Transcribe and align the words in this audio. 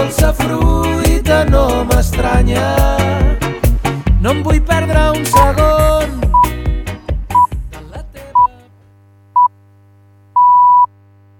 dolça 0.00 0.32
fruita 0.32 1.44
no 1.44 1.84
m'estranya. 1.84 2.68
No 4.20 4.32
em 4.32 4.40
vull 4.44 4.60
perdre 4.64 5.02
un 5.16 5.26
segon 5.28 6.14
de 7.72 7.82
la 7.90 8.00
teva... 8.04 8.46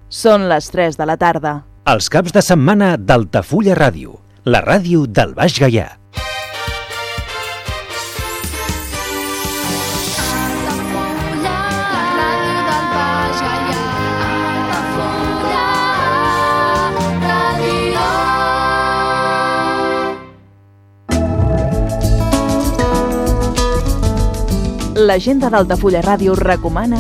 Són 0.09 0.49
les 0.53 0.69
3 0.75 1.01
de 1.01 1.09
la 1.09 1.17
tarda. 1.21 1.55
Els 1.91 2.11
caps 2.13 2.37
de 2.37 2.45
setmana 2.45 2.93
d'Altafulla 3.01 3.79
Ràdio, 3.79 4.19
la 4.45 4.61
ràdio 4.67 5.07
del 5.09 5.33
Baix 5.39 5.57
Gaià. 5.63 5.89
L'agenda 25.01 25.49
d'Altafulla 25.49 26.03
Ràdio 26.05 26.35
recomana 26.37 26.99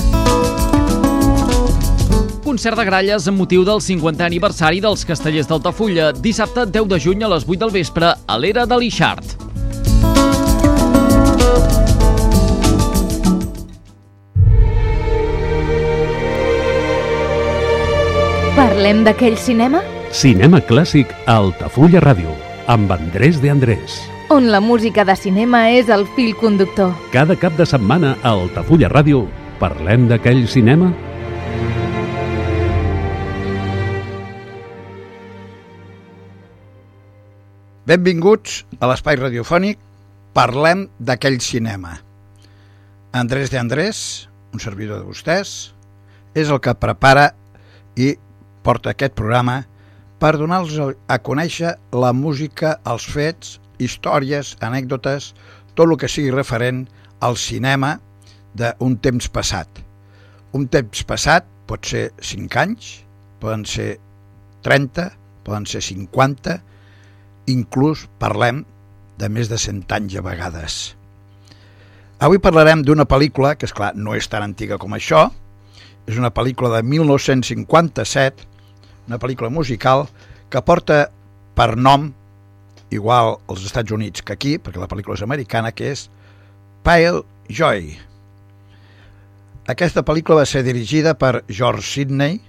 Concert 2.40 2.78
de 2.80 2.84
gralles 2.88 3.26
amb 3.28 3.36
motiu 3.42 3.60
del 3.66 3.82
50è 3.84 4.24
aniversari 4.24 4.80
dels 4.80 5.02
Castellers 5.04 5.48
d'Altafulla, 5.50 6.08
dissabte 6.16 6.64
10 6.64 6.88
de 6.88 6.98
juny 7.04 7.24
a 7.26 7.28
les 7.34 7.44
8 7.44 7.60
del 7.60 7.74
vespre 7.74 8.14
a 8.14 8.38
l'era 8.40 8.64
de 8.64 8.78
l'Ixart. 8.80 9.36
Parlem 18.56 19.04
d'aquell 19.04 19.36
cinema 19.36 19.84
Cinema 20.10 20.62
clàssic 20.64 21.12
a 21.26 21.36
Altafulla 21.42 22.00
Ràdio, 22.02 22.32
amb 22.66 22.96
Andrés 22.96 23.44
de 23.44 23.52
Andrés. 23.52 24.00
On 24.30 24.46
la 24.52 24.60
música 24.60 25.02
de 25.04 25.16
cinema 25.18 25.64
és 25.74 25.88
el 25.90 26.04
fil 26.14 26.36
conductor. 26.38 26.92
Cada 27.10 27.34
cap 27.34 27.56
de 27.58 27.64
setmana 27.66 28.12
a 28.22 28.30
Altafulla 28.30 28.86
Ràdio 28.88 29.24
parlem 29.58 30.06
d'aquell 30.06 30.44
cinema 30.48 30.92
Benvinguts 37.90 38.60
a 38.78 38.86
l'espai 38.86 39.18
radiofònic 39.18 39.80
Parlem 40.30 40.84
d'aquell 41.02 41.40
cinema. 41.42 41.96
Andrés 43.10 43.50
de 43.50 43.58
Andrés, 43.58 44.28
un 44.54 44.62
servidor 44.62 45.00
de 45.00 45.08
vostès, 45.08 45.72
és 46.38 46.52
el 46.54 46.60
que 46.62 46.76
prepara 46.78 47.32
i 47.98 48.12
porta 48.62 48.94
aquest 48.94 49.16
programa 49.18 49.64
per 50.22 50.36
donar-los 50.38 50.94
a 51.10 51.18
conèixer 51.18 51.74
la 51.90 52.12
música, 52.14 52.76
els 52.86 53.08
fets, 53.10 53.58
històries, 53.80 54.54
anècdotes, 54.64 55.32
tot 55.74 55.88
el 55.88 55.98
que 56.00 56.10
sigui 56.10 56.32
referent 56.34 56.84
al 57.24 57.36
cinema 57.40 57.96
d'un 58.54 58.96
temps 59.02 59.28
passat. 59.32 59.68
Un 60.56 60.66
temps 60.68 61.04
passat 61.06 61.46
pot 61.70 61.86
ser 61.86 62.10
5 62.18 62.58
anys, 62.60 62.92
poden 63.40 63.64
ser 63.64 63.94
30, 64.66 65.10
poden 65.46 65.66
ser 65.66 65.82
50, 65.86 66.58
inclús 67.50 68.06
parlem 68.20 68.64
de 69.20 69.28
més 69.28 69.50
de 69.50 69.58
100 69.60 69.84
anys 69.96 70.16
a 70.18 70.24
vegades. 70.24 70.80
Avui 72.20 72.40
parlarem 72.42 72.82
d'una 72.84 73.06
pel·lícula 73.08 73.54
que, 73.56 73.64
és 73.68 73.72
clar 73.72 73.94
no 73.96 74.12
és 74.16 74.28
tan 74.28 74.44
antiga 74.44 74.76
com 74.80 74.92
això, 74.96 75.28
és 76.10 76.18
una 76.20 76.32
pel·lícula 76.34 76.74
de 76.76 76.82
1957, 76.84 78.44
una 79.08 79.18
pel·lícula 79.22 79.48
musical 79.52 80.06
que 80.50 80.60
porta 80.66 81.06
per 81.56 81.76
nom, 81.76 82.10
igual 82.90 83.38
als 83.48 83.64
Estats 83.64 83.92
Units 83.94 84.22
que 84.22 84.34
aquí, 84.34 84.56
perquè 84.58 84.82
la 84.82 84.90
pel·lícula 84.90 85.16
és 85.18 85.24
americana, 85.24 85.72
que 85.72 85.92
és 85.94 86.08
Pale 86.86 87.22
Joy. 87.48 87.92
Aquesta 89.70 90.02
pel·lícula 90.06 90.42
va 90.42 90.48
ser 90.48 90.64
dirigida 90.66 91.14
per 91.14 91.44
George 91.48 91.86
Sidney, 91.86 92.40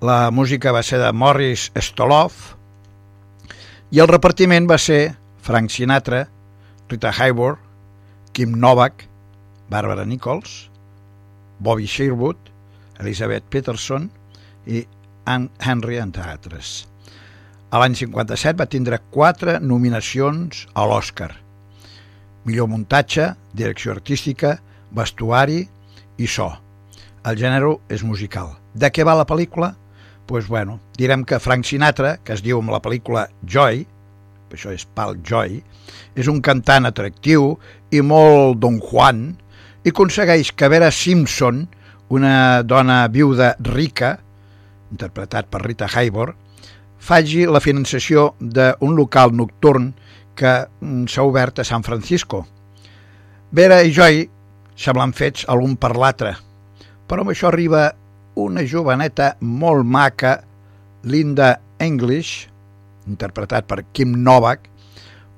la 0.00 0.30
música 0.30 0.72
va 0.72 0.82
ser 0.84 1.00
de 1.00 1.12
Morris 1.12 1.70
Stoloff, 1.80 2.54
i 3.90 3.98
el 4.00 4.08
repartiment 4.08 4.68
va 4.70 4.78
ser 4.78 5.16
Frank 5.42 5.72
Sinatra, 5.72 6.26
Rita 6.90 7.10
Hayworth, 7.10 7.60
Kim 8.32 8.54
Novak, 8.60 9.06
Barbara 9.70 10.04
Nichols, 10.04 10.68
Bobby 11.58 11.86
Sherwood, 11.86 12.36
Elizabeth 13.00 13.44
Peterson 13.50 14.10
i 14.66 14.84
Anne 15.24 15.50
Henry, 15.60 15.98
entre 15.98 16.22
altres. 16.22 16.86
A 17.70 17.78
l'any 17.78 17.94
57 17.94 18.58
va 18.58 18.66
tindre 18.66 18.98
quatre 19.14 19.58
nominacions 19.62 20.66
a 20.74 20.86
l'Oscar. 20.90 21.30
Millor 22.44 22.66
muntatge, 22.72 23.34
direcció 23.54 23.92
artística, 23.94 24.56
vestuari 24.90 25.62
i 26.18 26.26
so. 26.26 26.48
El 27.22 27.36
gènere 27.38 27.76
és 27.92 28.02
musical. 28.02 28.56
De 28.74 28.90
què 28.90 29.06
va 29.06 29.14
la 29.18 29.28
pel·lícula? 29.28 29.74
pues 30.30 30.46
bueno, 30.46 30.78
direm 30.96 31.24
que 31.24 31.40
Frank 31.40 31.64
Sinatra, 31.64 32.20
que 32.22 32.36
es 32.36 32.42
diu 32.46 32.60
amb 32.60 32.70
la 32.70 32.78
pel·lícula 32.78 33.24
Joy, 33.42 33.80
això 34.54 34.70
és 34.70 34.84
Pal 34.86 35.16
Joy, 35.26 35.56
és 36.14 36.28
un 36.30 36.38
cantant 36.38 36.86
atractiu 36.86 37.56
i 37.90 37.98
molt 37.98 38.60
Don 38.62 38.76
Juan, 38.78 39.24
i 39.82 39.90
aconsegueix 39.90 40.52
que 40.54 40.68
Vera 40.70 40.92
Simpson, 40.94 41.64
una 42.14 42.62
dona 42.62 43.00
viuda 43.10 43.56
rica, 43.72 44.12
interpretat 44.94 45.50
per 45.50 45.64
Rita 45.64 45.90
Hayworth, 45.90 46.38
faci 47.00 47.46
la 47.48 47.62
finançació 47.64 48.34
d'un 48.40 48.94
local 48.96 49.32
nocturn 49.34 49.90
que 50.36 50.52
mm, 50.80 51.08
s'ha 51.08 51.24
obert 51.26 51.60
a 51.60 51.66
San 51.66 51.82
Francisco. 51.82 52.44
Vera 53.50 53.80
i 53.82 53.90
Joy 53.92 54.22
semblen 54.78 55.12
fets 55.16 55.46
l'un 55.48 55.76
per 55.80 55.96
l'altre, 55.96 56.36
però 57.08 57.24
amb 57.24 57.32
això 57.32 57.50
arriba 57.50 57.88
una 58.40 58.62
joveneta 58.62 59.34
molt 59.40 59.84
maca, 59.84 60.38
Linda 61.02 61.56
English, 61.80 62.46
interpretat 63.08 63.66
per 63.66 63.82
Kim 63.92 64.14
Novak, 64.22 64.68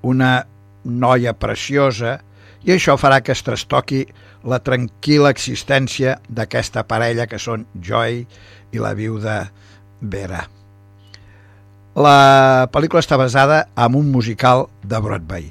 una 0.03 0.43
noia 0.85 1.33
preciosa, 1.33 2.19
i 2.63 2.75
això 2.75 2.99
farà 2.99 3.23
que 3.23 3.35
es 3.35 3.43
trastoqui 3.47 4.05
la 4.47 4.59
tranquil·la 4.63 5.31
existència 5.35 6.19
d'aquesta 6.29 6.87
parella 6.87 7.29
que 7.31 7.41
són 7.43 7.67
Joy 7.75 8.25
i 8.73 8.83
la 8.83 8.95
viuda 8.99 9.45
Vera. 10.03 10.43
La 11.93 12.71
pel·lícula 12.73 13.03
està 13.05 13.19
basada 13.21 13.67
en 13.77 13.97
un 13.99 14.07
musical 14.13 14.65
de 14.81 14.97
Broadway. 14.97 15.51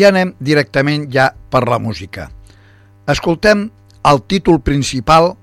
I 0.00 0.06
anem 0.08 0.32
directament 0.40 1.10
ja 1.12 1.28
per 1.52 1.66
la 1.68 1.76
música. 1.78 2.30
Escoltem 3.04 3.66
el 4.08 4.22
títol 4.24 4.62
principal 4.64 5.34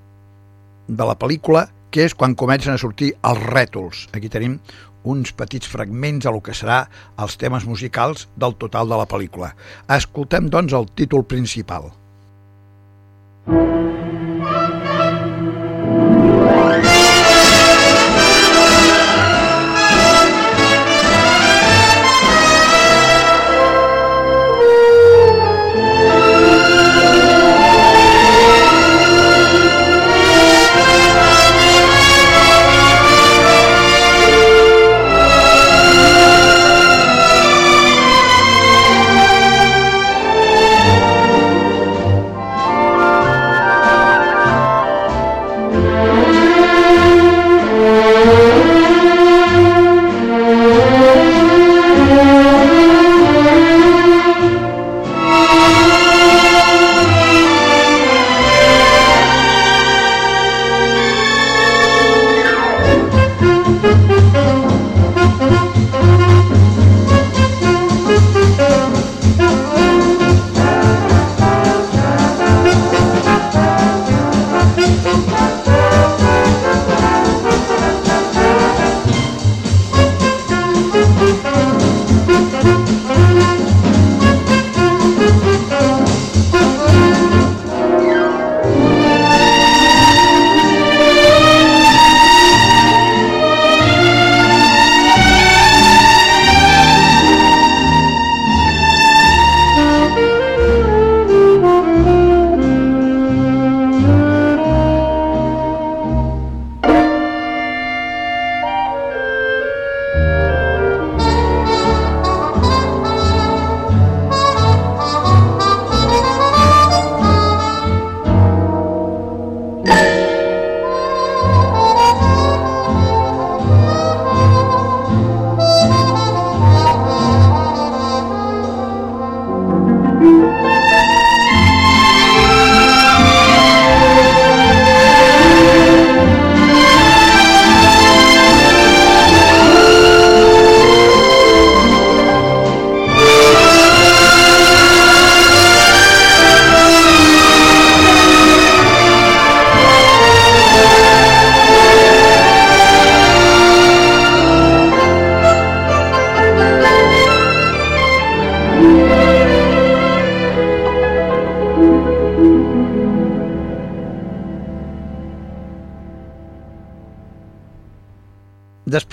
de 0.88 1.06
la 1.06 1.14
pel·lícula, 1.14 1.68
que 1.94 2.08
és 2.08 2.16
quan 2.18 2.34
comencen 2.34 2.74
a 2.74 2.82
sortir 2.82 3.12
els 3.22 3.44
rètols. 3.54 4.08
Aquí 4.18 4.34
tenim 4.34 4.58
uns 5.06 5.30
petits 5.38 5.70
fragments 5.70 6.26
a 6.26 6.34
lo 6.34 6.42
que 6.42 6.58
serà 6.58 6.88
els 7.22 7.38
temes 7.38 7.70
musicals 7.70 8.28
del 8.34 8.58
total 8.58 8.90
de 8.90 8.98
la 8.98 9.06
pel·lícula. 9.06 9.54
Escoltem, 9.94 10.50
doncs, 10.50 10.74
el 10.74 10.90
títol 10.98 11.26
principal. 11.26 11.92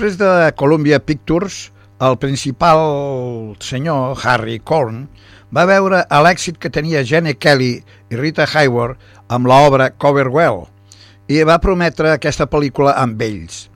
Després 0.08 0.16
de 0.16 0.52
Columbia 0.56 0.98
Pictures, 1.04 1.70
el 2.00 2.16
principal 2.16 2.78
senyor, 3.60 4.16
Harry 4.24 4.56
Korn, 4.58 5.02
va 5.52 5.66
veure 5.68 6.00
l'èxit 6.24 6.56
que 6.56 6.70
tenia 6.72 7.02
Gene 7.04 7.34
Kelly 7.36 7.74
i 8.08 8.16
Rita 8.16 8.46
Hayworth 8.48 8.96
amb 9.28 9.50
l'obra 9.50 9.90
Coverwell 9.90 10.62
i 11.28 11.42
va 11.44 11.58
prometre 11.60 12.14
aquesta 12.14 12.48
pel·lícula 12.48 12.94
amb 12.96 13.20
ells. 13.20 13.68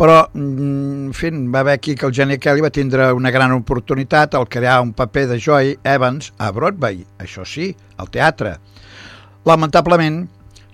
Però, 0.00 0.30
mm, 0.32 1.10
en 1.10 1.12
fi, 1.12 1.30
va 1.52 1.60
haver 1.60 1.74
aquí 1.74 1.94
que 1.94 2.06
el 2.06 2.14
Gene 2.14 2.38
Kelly 2.38 2.62
va 2.62 2.70
tindre 2.70 3.12
una 3.12 3.30
gran 3.30 3.52
oportunitat 3.52 4.34
al 4.34 4.48
crear 4.48 4.80
un 4.80 4.94
paper 4.94 5.26
de 5.28 5.38
Joy 5.38 5.78
Evans 5.84 6.32
a 6.38 6.50
Broadway, 6.52 7.04
això 7.18 7.44
sí, 7.44 7.74
al 7.98 8.08
teatre. 8.08 8.56
Lamentablement, 9.44 10.26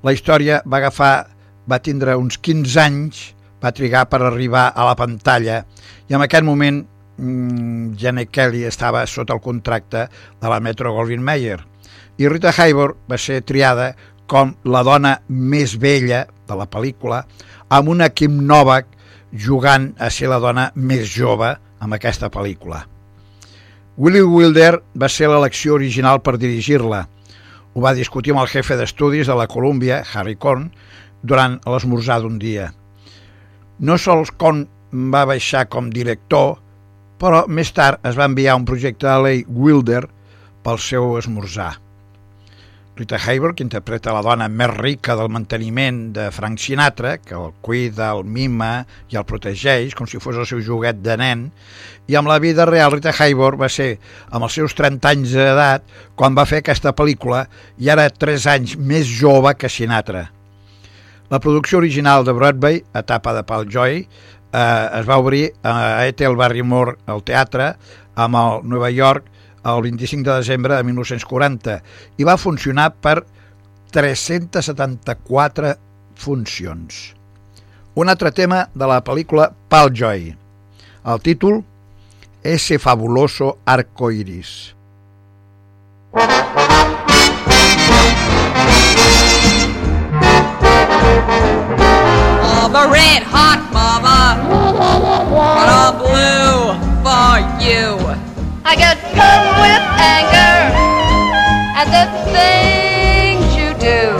la 0.02 0.12
història 0.12 0.62
va 0.64 0.76
agafar, 0.78 1.26
va 1.66 1.82
tindre 1.82 2.14
uns 2.14 2.38
15 2.38 2.81
anys, 2.81 3.32
va 3.62 3.73
trigar 3.73 4.09
per 4.11 4.23
arribar 4.23 4.69
a 4.75 4.87
la 4.88 4.97
pantalla 4.99 5.62
i 6.09 6.14
en 6.14 6.25
aquest 6.25 6.47
moment 6.47 6.82
mm, 6.82 7.94
Janet 7.99 8.31
Kelly 8.35 8.64
estava 8.69 9.06
sota 9.06 9.37
el 9.37 9.44
contracte 9.44 10.09
de 10.11 10.50
la 10.50 10.61
Metro 10.61 10.93
Goldwyn 10.94 11.23
Mayer 11.23 11.61
i 12.19 12.29
Rita 12.29 12.53
Hayworth 12.53 13.09
va 13.11 13.19
ser 13.19 13.43
triada 13.47 13.93
com 14.26 14.55
la 14.64 14.82
dona 14.87 15.17
més 15.29 15.76
vella 15.81 16.25
de 16.49 16.59
la 16.59 16.69
pel·lícula 16.70 17.23
amb 17.73 17.88
una 17.88 18.11
Kim 18.12 18.43
Novak 18.47 18.91
jugant 19.32 19.93
a 19.99 20.11
ser 20.11 20.29
la 20.29 20.41
dona 20.41 20.70
més 20.76 21.09
jove 21.09 21.55
amb 21.82 21.97
aquesta 21.97 22.29
pel·lícula. 22.31 22.82
Willie 23.97 24.25
Wilder 24.25 24.79
va 24.97 25.09
ser 25.09 25.29
l'elecció 25.29 25.75
original 25.75 26.20
per 26.25 26.38
dirigir-la. 26.41 27.03
Ho 27.73 27.81
va 27.81 27.97
discutir 27.97 28.32
amb 28.32 28.43
el 28.44 28.53
jefe 28.53 28.76
d'estudis 28.76 29.29
de 29.29 29.37
la 29.37 29.49
Columbia, 29.49 30.03
Harry 30.12 30.37
Korn, 30.37 30.70
durant 31.23 31.59
l'esmorzar 31.64 32.20
d'un 32.20 32.38
dia. 32.38 32.70
No 33.81 33.97
sols 33.99 34.31
Korn 34.37 34.67
va 35.13 35.25
baixar 35.25 35.65
com 35.73 35.89
director, 35.91 36.59
però 37.23 37.47
més 37.49 37.73
tard 37.73 38.03
es 38.09 38.19
va 38.19 38.29
enviar 38.29 38.59
un 38.59 38.67
projecte 38.69 39.09
a 39.09 39.17
Leigh 39.23 39.49
Wilder 39.49 40.03
pel 40.63 40.79
seu 40.79 41.17
esmorzar. 41.19 41.73
Rita 42.95 43.17
Hayworth, 43.17 43.57
que 43.57 43.65
interpreta 43.65 44.13
la 44.13 44.21
dona 44.21 44.51
més 44.53 44.69
rica 44.77 45.15
del 45.17 45.31
manteniment 45.33 46.03
de 46.13 46.27
Frank 46.31 46.61
Sinatra, 46.61 47.15
que 47.25 47.33
el 47.39 47.55
cuida, 47.65 48.11
el 48.13 48.27
mima 48.29 48.85
i 49.09 49.17
el 49.17 49.25
protegeix 49.25 49.97
com 49.97 50.07
si 50.07 50.21
fos 50.21 50.37
el 50.37 50.45
seu 50.51 50.61
joguet 50.61 51.01
de 51.01 51.17
nen, 51.17 51.47
i 52.13 52.19
amb 52.21 52.29
la 52.29 52.37
vida 52.43 52.69
real 52.69 52.93
Rita 52.93 53.15
Hayworth 53.17 53.63
va 53.65 53.73
ser, 53.73 53.97
amb 54.29 54.45
els 54.45 54.61
seus 54.61 54.77
30 54.77 55.09
anys 55.15 55.33
d'edat, 55.39 55.89
quan 56.21 56.37
va 56.37 56.45
fer 56.45 56.61
aquesta 56.61 56.93
pel·lícula, 56.93 57.47
i 57.81 57.89
ara 57.89 58.11
3 58.13 58.47
anys 58.59 58.77
més 58.77 59.09
jove 59.09 59.57
que 59.57 59.73
Sinatra. 59.73 60.29
La 61.32 61.40
producció 61.40 61.79
original 61.79 62.26
de 62.26 62.32
Broadway, 62.32 62.82
etapa 62.93 63.32
de 63.32 63.43
Paul 63.43 63.67
Joy, 63.67 64.00
eh, 64.52 64.88
es 64.99 65.06
va 65.08 65.17
obrir 65.17 65.55
a 65.62 66.05
Ethel 66.05 66.37
Barrymore 66.37 66.99
al 67.08 67.23
teatre 67.25 67.70
amb 68.20 68.37
el 68.37 68.69
Nova 68.69 68.90
York 68.93 69.31
el 69.64 69.81
25 69.81 70.29
de 70.29 70.37
desembre 70.43 70.76
de 70.76 70.84
1940 70.84 71.79
i 72.20 72.29
va 72.29 72.37
funcionar 72.37 72.90
per 72.93 73.23
374 73.96 75.73
funcions. 76.20 77.00
Un 77.94 78.12
altre 78.12 78.28
tema 78.37 78.67
de 78.75 78.93
la 78.93 79.00
pel·lícula 79.00 79.55
Pal 79.73 79.88
Joy. 79.88 80.37
El 80.37 81.25
títol 81.25 81.62
Ese 82.44 82.76
fabuloso 82.78 83.56
arco 83.64 84.11
iris. 84.11 84.75
A 92.75 92.89
red 92.89 93.23
hot 93.23 93.61
mama, 93.69 94.41
but 95.29 95.69
a 95.69 95.93
blue 96.01 96.73
for 97.05 97.37
you. 97.61 98.01
I 98.64 98.73
get 98.76 98.97
filled 99.12 99.52
with 99.61 99.85
anger 100.00 100.73
at 101.76 101.88
the 101.93 102.09
things 102.33 103.45
you 103.52 103.76
do. 103.76 104.17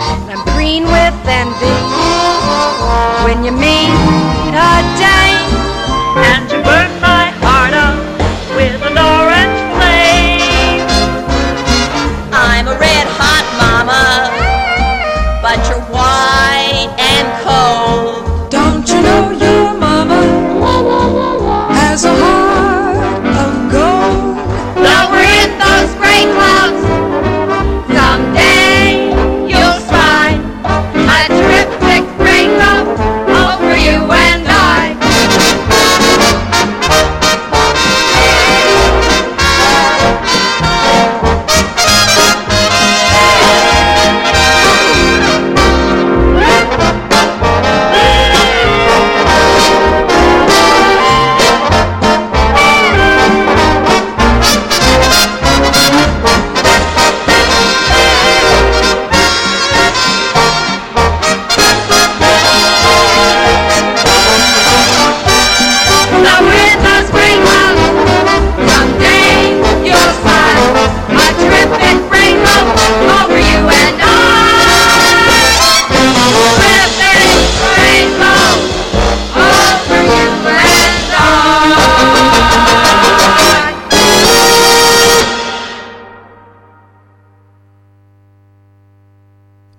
And 0.00 0.32
I'm 0.32 0.44
green 0.56 0.84
with 0.84 1.12
envy 1.28 1.76
when 3.24 3.44
you 3.44 3.52
meet 3.52 3.92
a 4.56 4.80
dame, 4.96 5.52
and 6.24 6.50
you 6.50 6.62
burn 6.64 6.93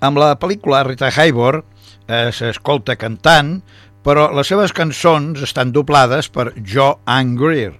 Amb 0.05 0.19
la 0.21 0.35
pel·lícula 0.37 0.83
Rita 0.85 1.07
Hayworth 1.09 1.63
eh, 2.05 2.29
s'escolta 2.29 2.93
cantant, 2.93 3.55
però 4.05 4.27
les 4.37 4.51
seves 4.51 4.73
cançons 4.75 5.41
estan 5.41 5.71
doblades 5.73 6.27
per 6.29 6.51
Joe 6.61 6.99
Angrier. 7.09 7.71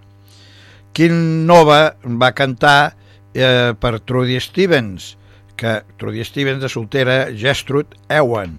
Kim 0.98 1.46
Nova 1.46 1.94
va 2.24 2.32
cantar 2.34 2.96
eh, 3.36 3.76
per 3.78 4.00
Trudy 4.10 4.40
Stevens, 4.42 5.12
que 5.60 5.76
Trudy 6.02 6.26
Stevens 6.26 6.66
de 6.66 6.72
soltera 6.72 7.20
Gertrude 7.30 8.00
Ewan. 8.10 8.58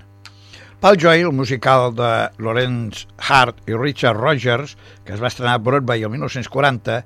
Paul 0.79 1.01
Joy, 1.03 1.25
el 1.27 1.35
musical 1.35 1.91
de 1.97 2.13
Lawrence 2.39 3.09
Hart 3.19 3.67
i 3.67 3.75
Richard 3.75 4.21
Rogers, 4.21 4.77
que 5.03 5.17
es 5.17 5.25
va 5.25 5.33
estrenar 5.33 5.57
a 5.57 5.65
Broadway 5.65 6.07
el 6.07 6.15
1940 6.15 7.01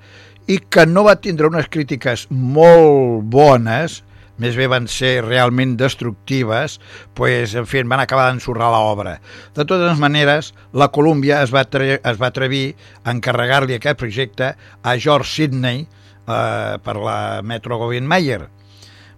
i 0.51 0.61
que 0.69 0.85
no 0.85 1.07
va 1.09 1.17
tindre 1.25 1.49
unes 1.49 1.73
crítiques 1.73 2.27
molt 2.29 3.25
bones, 3.33 4.03
més 4.41 4.57
bé 4.57 4.67
van 4.71 4.89
ser 4.89 5.21
realment 5.27 5.77
destructives, 5.79 6.79
pues, 7.15 7.55
en 7.55 7.69
fi, 7.69 7.83
van 7.85 8.03
acabar 8.03 8.31
d'ensorrar 8.31 8.71
l'obra. 8.73 9.19
De 9.57 9.67
totes 9.69 10.01
maneres, 10.01 10.55
la 10.73 10.89
Columbia 10.89 11.43
es 11.45 11.53
va, 11.55 11.67
es 11.67 12.21
va 12.21 12.31
atrevir 12.33 12.75
a 13.05 13.13
encarregar-li 13.13 13.77
aquest 13.77 14.01
projecte 14.01 14.55
a 14.57 14.97
George 14.97 15.29
Sidney 15.31 15.85
eh, 15.85 16.79
per 16.83 16.97
la 16.97 17.19
Metro 17.45 17.79
Goldwyn 17.79 18.09
Mayer. 18.09 18.47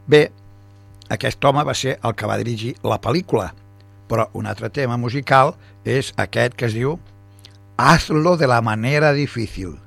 Bé, 0.06 0.26
aquest 1.12 1.44
home 1.44 1.64
va 1.64 1.74
ser 1.78 1.98
el 2.02 2.16
que 2.18 2.28
va 2.28 2.40
dirigir 2.40 2.74
la 2.82 2.98
pel·lícula, 3.02 3.52
però 4.10 4.28
un 4.38 4.50
altre 4.50 4.72
tema 4.72 4.98
musical 4.98 5.54
és 5.84 6.12
aquest 6.20 6.58
que 6.58 6.68
es 6.70 6.76
diu 6.76 6.98
Hazlo 7.76 8.36
de 8.36 8.46
la 8.46 8.60
manera 8.62 9.12
difícil. 9.12 9.78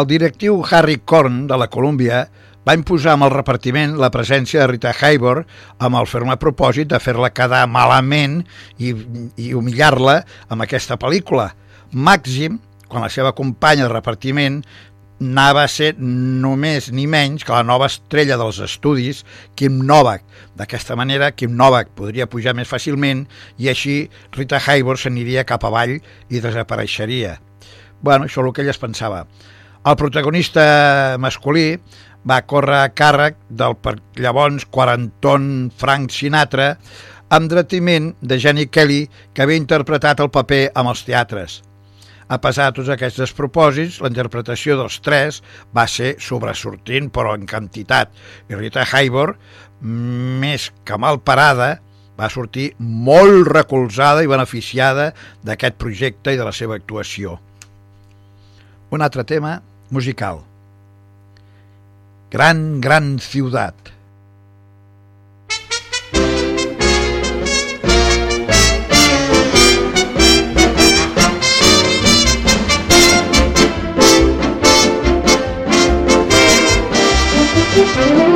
El 0.00 0.06
directiu 0.08 0.62
Harry 0.64 0.96
Korn 1.04 1.42
de 1.44 1.56
la 1.60 1.66
Columbia 1.68 2.22
va 2.64 2.72
imposar 2.78 3.12
amb 3.12 3.26
el 3.26 3.32
repartiment 3.34 3.98
la 4.00 4.08
presència 4.14 4.62
de 4.62 4.68
Rita 4.70 4.94
Hayworth 4.96 5.50
amb 5.84 5.98
el 5.98 6.08
ferme 6.08 6.38
propòsit 6.40 6.88
de 6.88 7.00
fer-la 7.04 7.28
quedar 7.36 7.66
malament 7.68 8.38
i, 8.78 8.94
i 9.36 9.50
humillar-la 9.52 10.14
amb 10.48 10.64
aquesta 10.64 10.96
pel·lícula. 11.02 11.50
Màxim, 11.92 12.56
quan 12.88 13.04
la 13.04 13.10
seva 13.12 13.34
companya 13.36 13.84
de 13.84 13.92
repartiment 13.92 14.62
anava 15.20 15.66
a 15.66 15.68
ser 15.68 15.90
només 16.00 16.88
ni 16.96 17.04
menys 17.04 17.44
que 17.44 17.52
la 17.52 17.66
nova 17.66 17.90
estrella 17.92 18.40
dels 18.40 18.62
estudis, 18.64 19.26
Kim 19.52 19.82
Novak. 19.84 20.24
D'aquesta 20.56 20.96
manera, 20.96 21.34
Kim 21.36 21.52
Novak 21.60 21.92
podria 21.92 22.30
pujar 22.30 22.56
més 22.56 22.72
fàcilment 22.72 23.26
i 23.60 23.68
així 23.68 24.00
Rita 24.32 24.64
Hayworth 24.64 25.04
s'aniria 25.04 25.44
cap 25.44 25.68
avall 25.68 25.98
i 26.00 26.40
desapareixeria. 26.40 27.36
Bueno, 28.00 28.24
això 28.24 28.40
és 28.40 28.46
el 28.46 28.54
que 28.56 28.64
ell 28.64 28.72
es 28.72 28.80
pensava. 28.80 29.26
El 29.80 29.96
protagonista 29.96 31.16
masculí 31.16 31.78
va 32.28 32.42
córrer 32.44 32.82
a 32.84 32.90
càrrec 32.92 33.38
del 33.48 33.78
per 33.80 33.94
llavors 34.20 34.66
quaranton 34.68 35.70
Frank 35.72 36.12
Sinatra 36.12 36.74
amb 37.32 37.48
dretiment 37.48 38.10
de 38.20 38.36
Jenny 38.36 38.66
Kelly, 38.68 39.06
que 39.32 39.40
havia 39.40 39.56
interpretat 39.56 40.20
el 40.20 40.28
paper 40.34 40.66
amb 40.74 40.92
els 40.92 41.00
teatres. 41.06 41.62
A 42.28 42.36
pesar 42.44 42.66
de 42.68 42.76
tots 42.76 42.90
aquests 42.92 43.22
despropòsits, 43.22 44.02
la 44.04 44.10
interpretació 44.12 44.76
dels 44.76 45.00
tres 45.00 45.40
va 45.72 45.86
ser 45.88 46.12
sobresortint, 46.20 47.08
però 47.08 47.32
en 47.38 47.48
quantitat. 47.48 48.12
I 48.52 48.60
Rita 48.60 48.84
Hayworth, 48.84 49.40
més 49.80 50.68
que 50.84 51.00
mal 51.00 51.22
parada, 51.24 51.78
va 52.20 52.28
sortir 52.28 52.74
molt 52.76 53.48
recolzada 53.48 54.20
i 54.20 54.28
beneficiada 54.28 55.14
d'aquest 55.40 55.80
projecte 55.80 56.36
i 56.36 56.42
de 56.42 56.44
la 56.44 56.52
seva 56.52 56.76
actuació. 56.76 57.38
Un 58.90 59.00
altre 59.06 59.24
tema 59.24 59.56
musical. 59.90 60.44
Gran, 62.30 62.80
gran 62.80 63.18
ciutat. 63.18 63.74
There's 77.72 78.29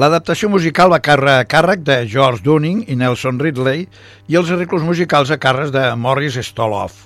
L'adaptació 0.00 0.48
musical 0.48 0.88
va 0.88 0.96
càrrec 1.04 1.42
a 1.42 1.46
càrrec 1.50 1.80
de 1.84 1.96
George 2.08 2.40
Dunning 2.44 2.86
i 2.88 2.94
Nelson 2.96 3.40
Ridley 3.42 3.82
i 4.32 4.38
els 4.38 4.52
arreglos 4.54 4.86
musicals 4.86 5.32
a 5.34 5.36
càrrec 5.36 5.74
de 5.74 5.82
Morris 6.00 6.38
Stoloff. 6.46 7.02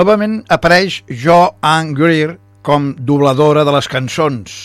Novament 0.00 0.38
apareix 0.56 1.02
Jo 1.24 1.36
Ann 1.60 1.92
Greer 1.98 2.38
com 2.64 2.94
dobladora 2.96 3.66
de 3.68 3.74
les 3.76 3.90
cançons. 3.92 4.56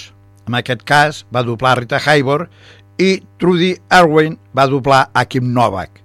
En 0.47 0.55
aquest 0.55 0.87
cas 0.87 1.25
va 1.33 1.43
doblar 1.43 1.75
Rita 1.81 1.99
Hayworth 1.99 3.03
i 3.03 3.11
Trudy 3.41 3.73
Erwin 3.99 4.39
va 4.55 4.69
doblar 4.71 5.09
a 5.11 5.25
Kim 5.27 5.51
Novak. 5.51 6.04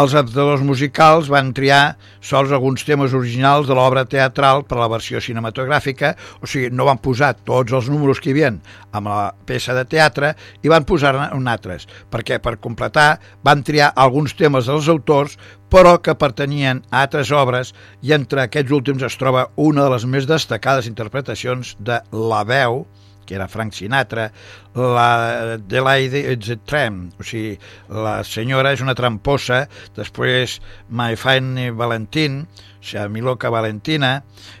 Els 0.00 0.14
adaptadors 0.14 0.62
musicals 0.64 1.26
van 1.28 1.50
triar 1.52 1.96
sols 2.24 2.52
alguns 2.56 2.86
temes 2.88 3.12
originals 3.16 3.66
de 3.68 3.74
l'obra 3.76 4.06
teatral 4.08 4.62
per 4.64 4.78
a 4.78 4.80
la 4.80 4.88
versió 4.88 5.20
cinematogràfica, 5.20 6.14
o 6.40 6.48
sigui, 6.48 6.70
no 6.72 6.86
van 6.88 7.00
posar 7.04 7.34
tots 7.36 7.74
els 7.76 7.90
números 7.92 8.22
que 8.22 8.30
hi 8.30 8.32
havia 8.36 8.52
amb 8.96 9.10
la 9.10 9.26
peça 9.50 9.76
de 9.76 9.82
teatre 9.84 10.30
i 10.64 10.72
van 10.72 10.86
posar-ne 10.88 11.28
altres, 11.52 11.84
perquè 12.08 12.38
per 12.40 12.56
completar 12.64 13.18
van 13.44 13.66
triar 13.66 13.90
alguns 14.06 14.32
temes 14.38 14.70
dels 14.70 14.88
autors 14.88 15.36
però 15.70 15.98
que 16.00 16.16
pertanyien 16.16 16.80
a 16.88 17.04
altres 17.04 17.34
obres 17.36 17.74
i 18.00 18.14
entre 18.16 18.46
aquests 18.46 18.72
últims 18.72 19.04
es 19.04 19.20
troba 19.20 19.50
una 19.56 19.84
de 19.84 19.92
les 19.98 20.08
més 20.08 20.30
destacades 20.30 20.88
interpretacions 20.88 21.76
de 21.78 22.00
La 22.30 22.40
veu, 22.48 22.86
que 23.30 23.36
era 23.36 23.46
Frank 23.46 23.72
Sinatra, 23.72 24.32
la 24.74 25.56
The 25.68 25.80
Lady 25.80 26.18
is 26.18 26.50
a 26.50 26.56
Tramp, 26.66 27.12
o 27.14 27.22
sigui, 27.22 27.52
la 27.94 28.24
senyora 28.26 28.72
és 28.74 28.82
una 28.82 28.96
tramposa, 28.98 29.60
després 29.94 30.56
My 30.90 31.14
Fine 31.14 31.68
Valentine, 31.78 32.42
o 32.42 32.82
sigui, 32.82 33.06
Mi 33.14 33.22
Loca 33.22 33.52
Valentina, 33.54 34.16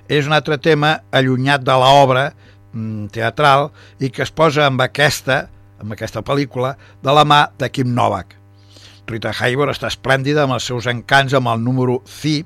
és 0.06 0.30
un 0.30 0.38
altre 0.38 0.60
tema 0.62 1.00
allunyat 1.10 1.66
de 1.66 1.78
l'obra 1.82 2.28
mm, 2.30 3.10
teatral 3.10 3.72
i 3.98 4.14
que 4.14 4.22
es 4.22 4.30
posa 4.30 4.68
amb 4.70 4.86
aquesta, 4.86 5.48
amb 5.82 5.98
aquesta 5.98 6.22
pel·lícula, 6.22 6.76
de 7.02 7.16
la 7.18 7.26
mà 7.26 7.48
de 7.58 7.74
Kim 7.74 7.90
Novak. 7.90 8.36
Rita 9.10 9.34
Hayworth 9.34 9.74
està 9.74 9.90
esplèndida 9.90 10.44
amb 10.44 10.54
els 10.54 10.70
seus 10.70 10.86
encants 10.86 11.34
amb 11.34 11.50
el 11.50 11.66
número 11.66 11.98
C 12.06 12.44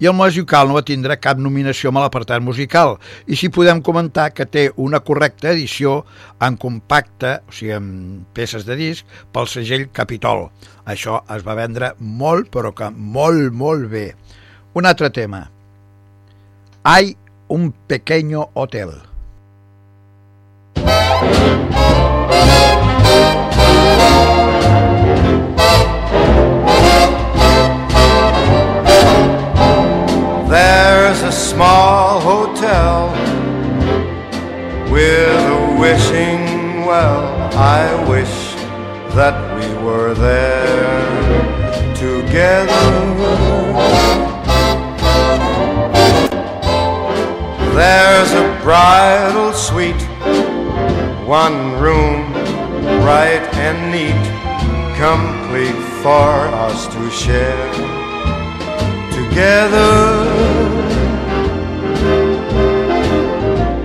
i 0.00 0.08
el 0.08 0.16
musical 0.16 0.68
no 0.68 0.78
va 0.78 0.84
tindre 0.86 1.18
cap 1.20 1.40
nominació 1.42 1.90
amb 1.90 2.02
l'apartat 2.02 2.42
musical 2.42 2.96
i 3.26 3.36
si 3.36 3.50
podem 3.52 3.82
comentar 3.84 4.30
que 4.32 4.46
té 4.46 4.68
una 4.76 5.00
correcta 5.00 5.52
edició 5.52 6.02
en 6.42 6.56
compacte, 6.56 7.38
o 7.48 7.52
sigui, 7.52 7.72
en 7.76 8.26
peces 8.34 8.66
de 8.68 8.76
disc, 8.78 9.06
pel 9.32 9.48
segell 9.50 9.88
Capitol. 9.92 10.48
Això 10.86 11.22
es 11.34 11.46
va 11.46 11.58
vendre 11.58 11.94
molt, 11.98 12.50
però 12.50 12.72
que 12.74 12.90
molt, 12.90 13.52
molt 13.52 13.88
bé. 13.92 14.10
Un 14.74 14.88
altre 14.88 15.10
tema. 15.10 15.46
Hay 16.82 17.16
un 17.48 17.72
pequeño 17.86 18.48
hotel. 18.54 18.90
There's 21.22 21.58
a 21.58 21.61
small 31.52 32.18
hotel 32.18 33.10
with 34.90 35.38
a 35.58 35.76
wishing 35.78 36.86
well. 36.86 37.24
I 37.54 38.08
wish 38.08 38.54
that 39.14 39.36
we 39.56 39.68
were 39.84 40.14
there 40.14 41.04
together. 41.94 42.88
There's 47.74 48.32
a 48.32 48.58
bridal 48.62 49.52
suite, 49.52 50.04
one 51.26 51.78
room, 51.78 52.32
bright 53.02 53.44
and 53.66 53.78
neat, 53.92 54.22
complete 54.96 55.80
for 56.02 56.32
us 56.64 56.86
to 56.94 57.10
share 57.10 57.72
together. 59.12 60.41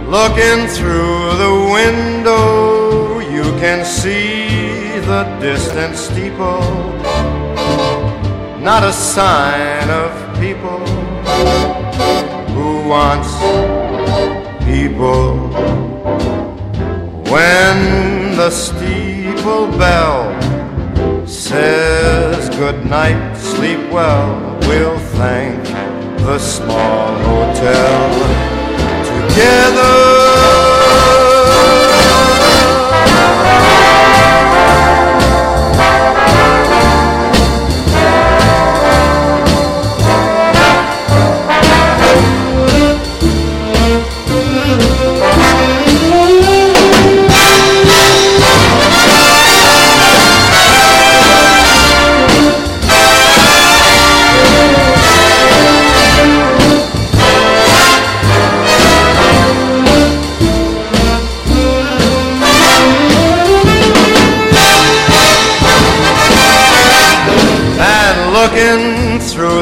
Looking 0.07 0.67
through 0.67 1.35
the 1.35 1.69
window, 1.73 3.19
you 3.19 3.43
can 3.59 3.83
see 3.83 4.99
the 5.01 5.23
distant 5.41 5.97
steeple. 5.97 6.63
Not 8.57 8.85
a 8.85 8.93
sign 8.93 9.89
of 9.89 10.11
people 10.39 10.79
who 12.55 12.87
wants 12.87 13.33
people. 14.63 15.49
When 17.29 18.37
the 18.37 18.49
steeple 18.49 19.67
bell 19.77 20.31
says 21.27 22.47
good 22.55 22.85
night, 22.85 23.35
sleep 23.35 23.91
well, 23.91 24.57
we'll 24.61 24.99
thank 25.19 25.65
the 26.19 26.39
small 26.39 27.13
hotel 27.17 28.56
together. 29.37 29.97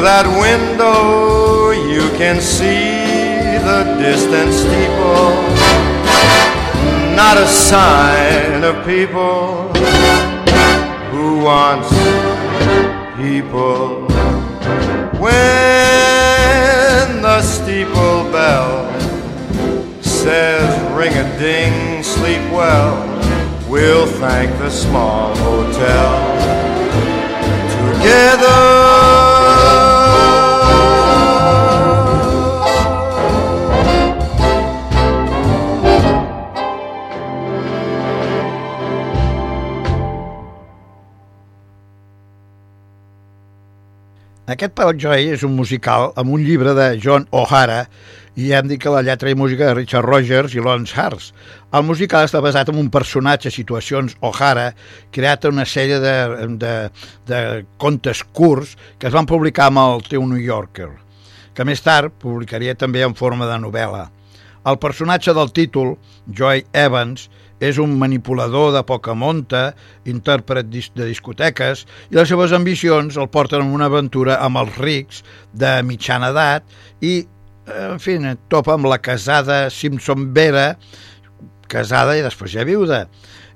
that 0.06 0.26
window, 0.38 1.72
you 1.72 2.08
can 2.16 2.40
see 2.40 3.58
the 3.66 3.82
distant 3.98 4.52
steeple. 4.54 5.34
Not 7.16 7.36
a 7.36 7.48
sign 7.48 8.62
of 8.62 8.86
people 8.86 9.66
who 11.10 11.42
wants 11.42 11.90
people. 13.16 14.06
When 15.18 16.02
the 17.20 17.42
steeple 17.42 18.30
bell 18.30 18.86
says 20.00 20.70
ring 20.96 21.14
a 21.14 21.26
ding, 21.40 22.04
sleep 22.04 22.42
well, 22.52 22.94
we'll 23.68 24.06
thank 24.06 24.56
the 24.58 24.70
small 24.70 25.34
hotel 25.34 26.45
Aquest 44.46 44.76
Pal 44.78 44.92
Joy 44.94 45.32
és 45.34 45.42
un 45.42 45.56
musical 45.58 46.12
amb 46.20 46.30
un 46.30 46.42
llibre 46.46 46.70
de 46.78 46.84
John 47.02 47.24
O'Hara 47.34 47.80
i 48.38 48.52
hem 48.54 48.68
dit 48.70 48.78
que 48.78 48.92
la 48.94 49.00
lletra 49.02 49.32
i 49.32 49.34
música 49.34 49.66
de 49.66 49.74
Richard 49.74 50.06
Rogers 50.06 50.52
i 50.54 50.62
Lawrence 50.62 50.94
Hars. 50.94 51.32
El 51.74 51.82
musical 51.88 52.28
està 52.28 52.38
basat 52.44 52.70
en 52.70 52.78
un 52.78 52.86
personatge, 52.94 53.50
situacions 53.50 54.14
O'Hara, 54.22 54.68
creat 55.10 55.48
en 55.48 55.56
una 55.56 55.66
sèrie 55.66 55.98
de, 55.98 56.14
de, 56.62 56.74
de 57.26 57.40
contes 57.82 58.22
curts 58.38 58.76
que 59.00 59.10
es 59.10 59.16
van 59.18 59.26
publicar 59.26 59.66
amb 59.66 59.82
el 59.82 60.06
teu 60.06 60.22
New 60.30 60.38
Yorker, 60.38 60.92
que 61.50 61.66
més 61.66 61.82
tard 61.82 62.14
publicaria 62.22 62.78
també 62.78 63.02
en 63.02 63.18
forma 63.18 63.50
de 63.50 63.58
novel·la. 63.66 64.04
El 64.62 64.78
personatge 64.78 65.34
del 65.34 65.50
títol, 65.58 65.96
Joy 66.30 66.68
Evans, 66.86 67.26
és 67.60 67.78
un 67.80 67.94
manipulador 67.98 68.72
de 68.74 68.82
poca 68.86 69.14
monta, 69.16 69.70
intèrpret 70.08 70.68
de 70.68 71.06
discoteques, 71.08 71.86
i 72.10 72.18
les 72.18 72.28
seves 72.28 72.52
ambicions 72.56 73.16
el 73.16 73.30
porten 73.32 73.64
en 73.64 73.72
una 73.74 73.88
aventura 73.90 74.40
amb 74.44 74.60
els 74.62 74.76
rics 74.82 75.22
de 75.56 75.78
mitjana 75.86 76.32
edat 76.34 76.76
i, 77.00 77.24
en 77.66 78.02
fi, 78.02 78.18
topa 78.52 78.76
amb 78.76 78.90
la 78.90 79.00
casada 79.02 79.66
Simpson 79.70 80.30
Vera, 80.36 80.74
casada 81.68 82.14
i 82.16 82.22
després 82.22 82.52
ja 82.54 82.66
viuda, 82.66 83.06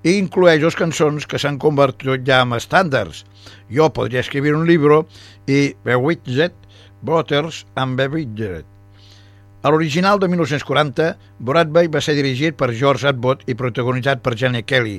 i 0.02 0.16
inclueix 0.16 0.64
les 0.64 0.78
cançons 0.78 1.28
que 1.28 1.38
s'han 1.38 1.60
convertit 1.60 2.24
ja 2.26 2.40
en 2.46 2.56
estàndards. 2.56 3.24
Jo 3.68 3.90
podria 3.92 4.24
escriure 4.24 4.56
un 4.56 4.66
llibre 4.68 5.02
i 5.46 5.74
Bewitched, 5.84 6.56
Waters 7.04 7.64
and 7.76 8.00
Bewitched. 8.00 8.79
A 9.62 9.68
l'original 9.68 10.16
de 10.18 10.28
1940, 10.32 11.06
Broadway 11.44 11.88
va 11.92 12.00
ser 12.00 12.14
dirigit 12.16 12.54
per 12.56 12.70
George 12.72 13.04
Abbott 13.10 13.42
i 13.44 13.56
protagonitzat 13.60 14.22
per 14.24 14.32
Jenny 14.32 14.62
Kelly. 14.64 14.94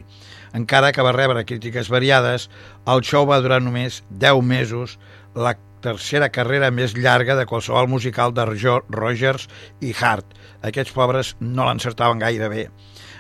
Encara 0.60 0.92
que 0.94 1.02
va 1.02 1.16
rebre 1.16 1.42
crítiques 1.50 1.90
variades, 1.90 2.46
el 2.94 3.02
show 3.02 3.26
va 3.26 3.40
durar 3.42 3.58
només 3.66 4.04
10 4.22 4.44
mesos, 4.46 5.00
la 5.34 5.56
tercera 5.82 6.30
carrera 6.30 6.70
més 6.70 6.94
llarga 6.94 7.40
de 7.40 7.48
qualsevol 7.50 7.90
musical 7.90 8.38
de 8.38 8.46
Rogers 8.46 9.48
i 9.82 9.96
Hart. 9.98 10.38
Aquests 10.62 10.94
pobres 10.94 11.34
no 11.42 11.66
l'encertaven 11.66 12.22
gaire 12.22 12.54
bé. 12.54 12.68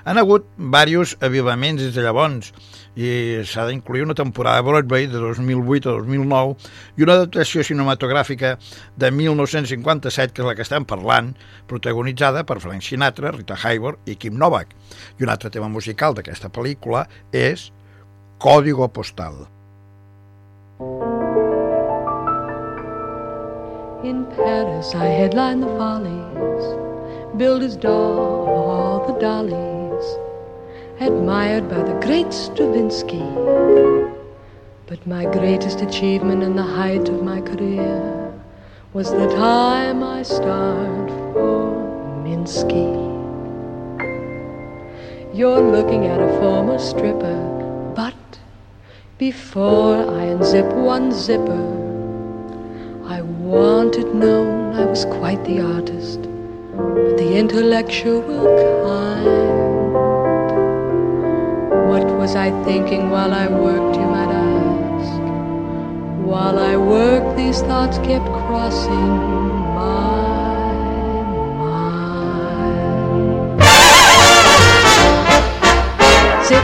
Han 0.04 0.18
hagut 0.18 0.48
diversos 0.58 1.18
avivaments 1.22 1.82
des 1.82 1.94
de 1.94 2.02
llavors 2.02 2.52
i 2.98 3.42
s'ha 3.48 3.68
d'incluir 3.68 4.04
una 4.04 4.18
temporada 4.18 4.62
de 4.62 4.68
Broadway 4.68 5.08
de 5.08 5.20
2008 5.22 5.90
a 5.90 6.00
2009 6.02 6.56
i 6.98 7.06
una 7.06 7.18
adaptació 7.20 7.64
cinematogràfica 7.64 8.58
de 8.98 9.12
1957, 9.12 10.34
que 10.34 10.42
és 10.42 10.50
la 10.50 10.56
que 10.58 10.66
estem 10.66 10.88
parlant, 10.90 11.32
protagonitzada 11.68 12.44
per 12.44 12.60
Frank 12.60 12.84
Sinatra, 12.84 13.32
Rita 13.38 13.56
Hayworth 13.56 14.10
i 14.10 14.18
Kim 14.18 14.38
Novak. 14.42 14.74
I 15.20 15.28
un 15.28 15.32
altre 15.32 15.54
tema 15.54 15.70
musical 15.70 16.18
d'aquesta 16.18 16.50
pel·lícula 16.50 17.06
és 17.32 17.70
Código 18.42 18.90
Postal. 18.90 19.46
In 24.04 24.26
Paris 24.36 24.96
I 24.96 25.06
headline 25.06 25.62
the 25.62 25.68
follies, 25.78 26.66
build 27.38 27.62
his 27.62 27.76
doll, 27.78 28.50
all 28.50 29.06
the 29.06 29.14
dollies, 29.22 29.71
admired 31.02 31.68
by 31.68 31.82
the 31.82 32.00
great 32.06 32.32
Stravinsky. 32.32 33.26
But 34.86 35.08
my 35.08 35.24
greatest 35.24 35.82
achievement 35.82 36.44
and 36.44 36.56
the 36.56 36.64
height 36.64 37.10
of 37.10 37.24
my 37.24 37.42
career 37.42 38.32
was 38.94 39.10
the 39.10 39.28
time 39.30 40.04
I 40.04 40.22
starred 40.22 41.10
for 41.34 42.22
Minsky. 42.24 42.92
You're 45.34 45.62
looking 45.72 46.06
at 46.06 46.22
a 46.22 46.40
former 46.40 46.78
stripper, 46.78 47.94
but 47.96 48.40
before 49.18 49.96
I 49.96 50.26
unzip 50.36 50.72
one 50.76 51.12
zipper, 51.12 51.66
I 53.08 53.22
wanted 53.22 54.14
known 54.14 54.76
I 54.76 54.86
was 54.86 55.06
quite 55.06 55.44
the 55.46 55.62
artist, 55.62 56.22
but 56.22 57.18
the 57.18 57.36
intellectual 57.38 58.46
kind. 58.84 59.71
Was 62.22 62.36
I 62.36 62.52
thinking 62.64 63.10
while 63.10 63.34
I 63.34 63.48
worked, 63.48 63.96
you 63.98 64.06
might 64.06 64.30
ask? 64.30 65.22
While 66.24 66.60
I 66.60 66.78
worked, 66.78 67.36
these 67.36 67.62
thoughts 67.64 67.98
kept 67.98 68.28
crossing 68.46 69.18
my 69.74 69.96
mind. 73.58 73.64
Zip, 76.46 76.64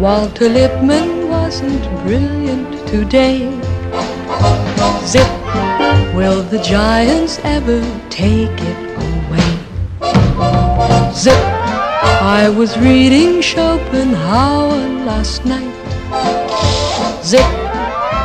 Walter 0.00 0.48
Lippmann 0.48 1.28
wasn't 1.28 1.82
brilliant 2.04 2.86
today. 2.86 3.50
Zip, 5.04 5.28
will 6.14 6.44
the 6.44 6.60
giants 6.62 7.40
ever 7.42 7.82
take 8.08 8.60
it 8.70 8.78
away? 9.02 9.50
Zip, 11.12 11.49
I 12.30 12.48
was 12.48 12.78
reading 12.78 13.42
Schopenhauer 13.42 15.04
last 15.04 15.44
night. 15.44 15.74
Zip, 17.24 17.40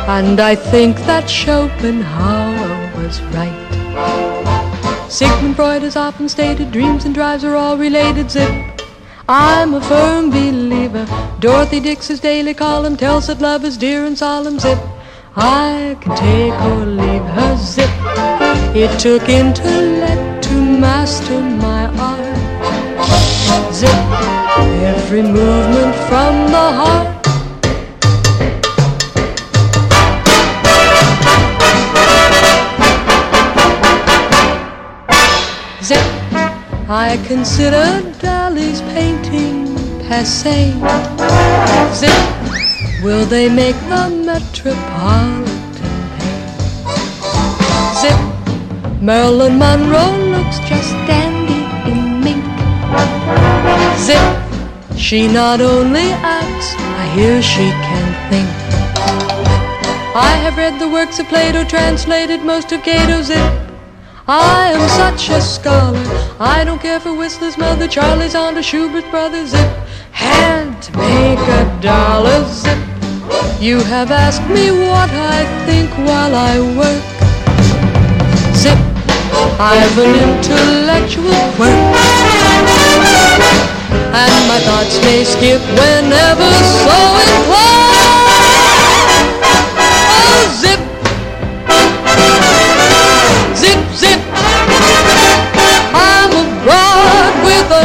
and 0.08 0.38
I 0.38 0.54
think 0.54 0.96
that 1.08 1.28
Schopenhauer 1.28 2.92
was 2.96 3.20
right. 3.34 5.10
Sigmund 5.10 5.56
Freud 5.56 5.82
has 5.82 5.96
often 5.96 6.28
stated 6.28 6.70
dreams 6.70 7.04
and 7.04 7.16
drives 7.16 7.42
are 7.42 7.56
all 7.56 7.76
related. 7.76 8.30
Zip, 8.30 8.54
I'm 9.28 9.74
a 9.74 9.80
firm 9.80 10.30
believer. 10.30 11.04
Dorothy 11.40 11.80
Dix's 11.80 12.20
daily 12.20 12.54
column 12.54 12.96
tells 12.96 13.26
that 13.26 13.40
love 13.40 13.64
is 13.64 13.76
dear 13.76 14.04
and 14.04 14.16
solemn. 14.16 14.60
Zip, 14.60 14.78
I 15.34 15.98
can 16.00 16.14
take 16.14 16.54
or 16.70 16.86
leave 16.86 17.26
her. 17.38 17.56
Zip, 17.56 17.90
it 18.72 19.00
took 19.00 19.28
intellect 19.28 20.44
to 20.44 20.54
master. 20.54 21.65
Zip, 23.72 23.90
every 24.82 25.22
movement 25.22 25.94
from 26.08 26.32
the 26.54 26.66
heart. 26.78 27.26
Zip, 35.82 36.06
I 36.88 37.22
consider 37.26 37.86
Dali's 38.18 38.80
painting 38.94 39.76
passe. 40.08 40.72
Zip, 41.94 42.22
will 43.04 43.26
they 43.26 43.48
make 43.48 43.76
the 43.88 44.08
Metropolitan 44.24 45.44
pay? 46.16 46.34
Zip, 48.00 48.20
Marilyn 49.00 49.58
Monroe 49.58 50.16
looks 50.32 50.58
just 50.68 50.92
mink. 51.06 51.35
Zip, 54.06 54.96
she 54.96 55.26
not 55.26 55.60
only 55.60 56.12
acts, 56.22 56.74
I 56.78 57.10
hear 57.16 57.42
she 57.42 57.70
can 57.86 58.30
think. 58.30 58.48
I 60.14 60.32
have 60.44 60.56
read 60.56 60.78
the 60.78 60.88
works 60.88 61.18
of 61.18 61.26
Plato, 61.26 61.64
translated 61.64 62.44
most 62.44 62.70
of 62.70 62.84
Cato's 62.84 63.26
Zip. 63.26 63.52
I 64.28 64.70
am 64.76 64.88
such 64.90 65.28
a 65.30 65.40
scholar. 65.40 65.98
I 66.38 66.62
don't 66.64 66.80
care 66.80 67.00
for 67.00 67.14
Whistler's 67.14 67.58
mother, 67.58 67.88
Charlie's 67.88 68.36
aunt, 68.36 68.56
or 68.56 68.62
Schubert's 68.62 69.10
brother. 69.10 69.44
Zip, 69.44 69.72
to 70.14 70.98
make 70.98 71.38
a 71.60 71.78
dollar. 71.82 72.44
Zip, 72.44 72.78
you 73.60 73.80
have 73.80 74.12
asked 74.12 74.48
me 74.48 74.70
what 74.70 75.10
I 75.10 75.42
think 75.66 75.90
while 75.98 76.32
I 76.32 76.60
work. 76.78 77.02
Zip, 78.54 78.78
I've 79.58 79.98
an 79.98 80.14
intellectual 80.28 81.42
quirk, 81.56 82.05
and 84.18 84.48
my 84.48 84.58
thoughts 84.60 84.96
may 85.04 85.24
skip 85.24 85.60
whenever 85.60 86.50
so 86.84 86.96
inclined. 87.26 88.24
Oh, 90.08 90.48
zip. 90.60 90.80
Zip, 93.60 93.80
zip. 94.00 94.20
I'm 95.92 96.32
abroad 96.32 97.34
with 97.44 97.68
a 97.82 97.84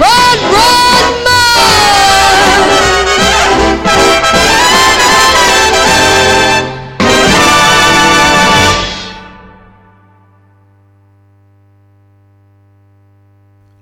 broad, 0.00 0.38
broad 0.48 1.14
mind. 1.28 1.66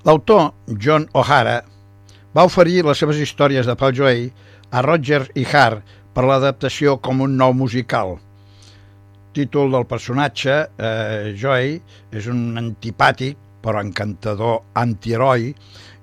L'autor 0.05 0.53
John 0.77 1.09
O'Hara 1.15 1.63
va 2.35 2.43
oferir 2.49 2.83
les 2.83 2.99
seves 2.99 3.21
històries 3.23 3.67
de 3.67 3.77
Paul 3.79 3.95
Joy 3.95 4.25
a 4.75 4.81
Roger 4.83 5.21
i 5.39 5.45
Hart 5.47 5.85
per 6.15 6.25
l'adaptació 6.27 6.97
com 6.99 7.21
un 7.23 7.37
nou 7.39 7.53
musical. 7.55 8.17
Títol 9.35 9.71
del 9.71 9.87
personatge, 9.87 10.57
eh, 10.79 11.35
Joy, 11.39 11.77
és 12.11 12.27
un 12.27 12.59
antipàtic 12.59 13.39
però 13.63 13.81
encantador 13.81 14.65
antiheroi 14.75 15.53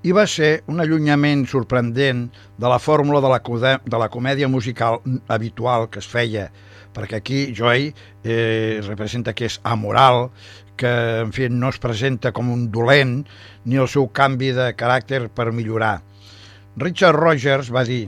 i 0.08 0.13
va 0.15 0.24
ser 0.26 0.63
un 0.72 0.80
allunyament 0.80 1.44
sorprendent 1.46 2.24
de 2.58 2.72
la 2.72 2.80
fórmula 2.80 3.20
de 3.22 3.30
la, 3.30 3.76
de 3.84 4.00
la 4.00 4.10
comèdia 4.10 4.48
musical 4.48 5.02
habitual 5.28 5.89
que 5.91 6.00
es 6.00 6.08
feia, 6.08 6.48
perquè 6.96 7.20
aquí 7.20 7.41
Joy 7.54 7.91
eh, 8.24 8.80
representa 8.88 9.34
que 9.34 9.52
és 9.52 9.60
amoral, 9.63 10.30
que 10.80 10.94
en 11.26 11.36
fi, 11.36 11.50
no 11.52 11.70
es 11.70 11.78
presenta 11.78 12.32
com 12.32 12.50
un 12.50 12.72
dolent 12.72 13.20
ni 13.65 13.76
el 13.76 13.91
seu 13.91 14.08
canvi 14.08 14.54
de 14.56 14.72
caràcter 14.80 15.28
per 15.28 15.52
millorar. 15.52 16.00
Richard 16.77 17.19
Rogers 17.19 17.67
va 17.69 17.84
dir 17.84 18.05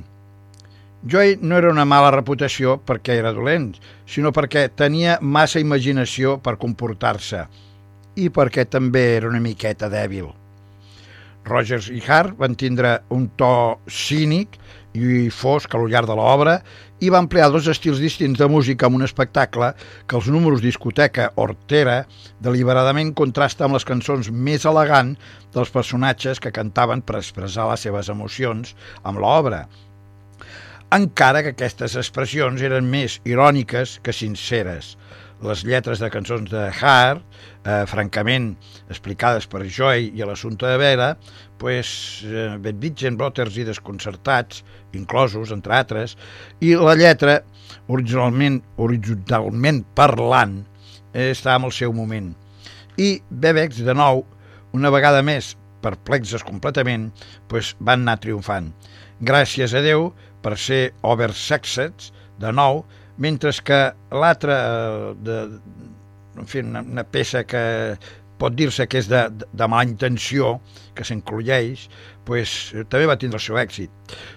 Joy 1.04 1.40
no 1.42 1.58
era 1.60 1.68
una 1.68 1.84
mala 1.84 2.14
reputació 2.16 2.78
perquè 2.88 3.18
era 3.20 3.34
dolent, 3.36 3.74
sinó 4.08 4.32
perquè 4.32 4.70
tenia 4.72 5.18
massa 5.20 5.60
imaginació 5.60 6.38
per 6.40 6.56
comportar-se 6.62 7.42
i 8.16 8.30
perquè 8.32 8.64
també 8.72 9.02
era 9.18 9.28
una 9.28 9.42
miqueta 9.44 9.90
dèbil. 9.92 10.30
Rogers 11.44 11.90
i 11.92 12.00
Hart 12.08 12.38
van 12.40 12.56
tindre 12.56 13.02
un 13.12 13.28
to 13.36 13.52
cínic 13.92 14.56
i 14.96 15.28
fosc 15.28 15.76
al 15.76 15.90
llarg 15.92 16.08
de 16.08 16.16
l'obra 16.16 16.56
i 17.04 17.10
va 17.12 17.20
emplear 17.20 17.50
dos 17.52 17.66
estils 17.68 18.00
distints 18.00 18.40
de 18.40 18.48
música 18.48 18.88
en 18.88 18.96
un 18.96 19.04
espectacle 19.04 19.74
que 20.08 20.16
els 20.16 20.30
números 20.32 20.62
discoteca 20.64 21.32
Hortera 21.36 21.98
deliberadament 22.46 23.12
contrasta 23.20 23.66
amb 23.68 23.76
les 23.76 23.88
cançons 23.90 24.30
més 24.32 24.64
elegant 24.70 25.12
dels 25.56 25.74
personatges 25.74 26.40
que 26.40 26.54
cantaven 26.56 27.04
per 27.04 27.18
expressar 27.20 27.68
les 27.72 27.84
seves 27.84 28.12
emocions 28.14 28.72
amb 29.04 29.20
l'obra, 29.20 29.66
encara 30.96 31.42
que 31.44 31.52
aquestes 31.58 31.98
expressions 32.00 32.64
eren 32.64 32.88
més 32.88 33.20
iròniques 33.28 33.98
que 34.06 34.16
sinceres. 34.16 34.94
Les 35.44 35.60
lletres 35.68 36.00
de 36.00 36.08
cançons 36.08 36.46
de 36.48 36.62
Hart, 36.72 37.24
eh, 37.68 37.84
francament 37.92 38.54
explicades 38.88 39.44
per 39.52 39.66
Joy 39.68 40.06
i 40.16 40.24
l'assumpte 40.24 40.70
de 40.70 40.78
Vera, 40.80 41.10
pues, 41.60 42.24
eh, 42.24 42.56
Bedwitgen, 42.64 43.18
Brothers 43.18 43.58
i 43.60 43.66
Desconcertats, 43.68 44.64
inclosos, 44.94 45.52
entre 45.52 45.76
altres, 45.76 46.16
i 46.62 46.72
la 46.80 46.96
lletra, 46.96 47.42
originalment, 47.90 48.62
originalment 48.78 49.84
parlant, 49.94 50.64
eh, 51.14 51.32
està 51.32 51.58
en 51.58 51.68
el 51.68 51.76
seu 51.76 51.92
moment. 51.92 52.34
I 52.96 53.22
Bebex, 53.30 53.84
de 53.84 53.94
nou, 53.94 54.26
una 54.72 54.90
vegada 54.90 55.22
més, 55.22 55.58
perplexes 55.82 56.44
completament, 56.44 57.12
pues, 57.50 57.76
van 57.80 58.08
anar 58.08 58.22
triomfant. 58.22 58.72
Gràcies 59.20 59.74
a 59.74 59.82
Déu 59.82 60.14
per 60.42 60.58
ser 60.58 60.94
oversexed, 61.02 62.14
de 62.40 62.52
nou, 62.52 62.86
mentre 63.18 63.52
que 63.64 63.80
l'altra, 64.12 64.58
eh, 65.14 65.48
en 66.40 66.50
fi, 66.50 66.64
una, 66.66 66.82
una 66.82 67.04
peça 67.04 67.44
que 67.46 67.64
pot 68.42 68.56
dir-se 68.58 68.88
que 68.90 69.00
és 69.00 69.08
de, 69.08 69.22
de 69.32 69.68
mala 69.70 69.88
intenció, 69.88 70.58
que 70.98 71.06
s'inclueix, 71.08 71.86
pues, 72.28 72.74
també 72.92 73.06
va 73.08 73.18
tindre 73.20 73.40
el 73.40 73.46
seu 73.46 73.60
èxit. 73.62 73.92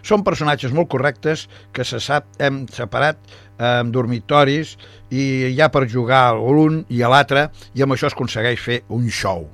Són 0.06 0.24
personatges 0.26 0.74
molt 0.76 0.90
correctes 0.92 1.46
que 1.74 1.86
se 1.86 2.00
sap, 2.02 2.28
hem 2.38 2.64
separat 2.72 3.18
eh, 3.26 3.80
en 3.80 3.92
dormitoris 3.94 4.76
i 5.10 5.54
ja 5.56 5.70
per 5.72 5.86
jugar 5.90 6.22
a 6.30 6.36
l'un 6.36 6.84
i 6.92 7.02
a 7.02 7.10
l'altre 7.12 7.48
i 7.74 7.82
amb 7.82 7.96
això 7.96 8.10
es 8.10 8.16
aconsegueix 8.16 8.60
fer 8.62 8.82
un 8.94 9.08
show. 9.10 9.46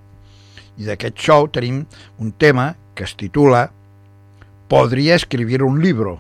I 0.81 0.89
d'aquest 0.89 1.21
show 1.21 1.49
tenim 1.53 1.85
un 2.19 2.33
tema 2.33 2.73
que 2.97 3.05
es 3.09 3.17
titula 3.17 3.71
Podria 4.73 5.19
escribir 5.19 5.61
un 5.63 5.83
libro, 5.83 6.19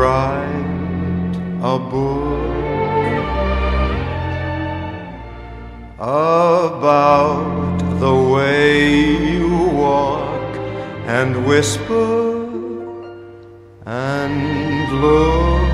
write 0.00 1.34
a 1.62 1.78
book 1.78 2.34
about 5.98 7.78
the 8.00 8.14
way 8.32 8.88
you 9.32 9.48
walk 9.86 10.56
and 11.06 11.46
whisper 11.46 12.24
and 13.86 14.34
look. 15.04 15.72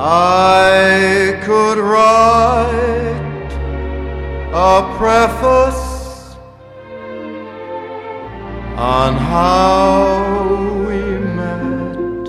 I 0.00 1.40
could 1.46 1.78
write 1.78 3.52
a 4.52 4.96
preface 4.98 5.87
on 8.78 9.16
how 9.16 10.22
we 10.86 11.00
met 11.18 12.26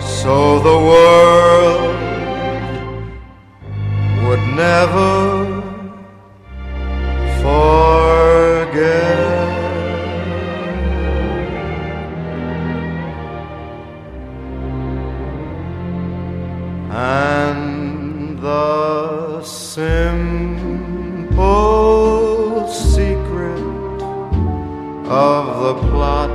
so 0.00 0.58
the 0.60 0.78
world 0.90 1.96
would 4.24 4.40
never 4.56 5.12
forget. 7.42 7.92
And 16.90 18.38
the 18.38 19.42
simple 19.42 20.31
the 25.72 25.80
plot 25.88 26.30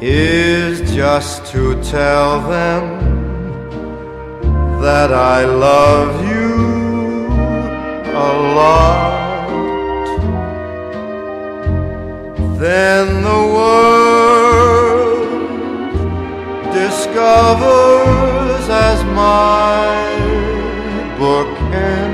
is 0.00 0.94
just 0.94 1.44
to 1.46 1.82
tell 1.82 2.40
them 2.48 2.84
that 4.80 5.12
I 5.12 5.44
love 5.44 6.24
you 6.26 7.26
a 8.28 8.32
lot. 8.58 9.18
Then 12.58 13.06
the 13.30 13.42
world 13.56 15.28
discovers 16.72 18.64
as 18.88 18.98
my 19.22 19.86
book 21.18 21.50
ends 21.72 22.07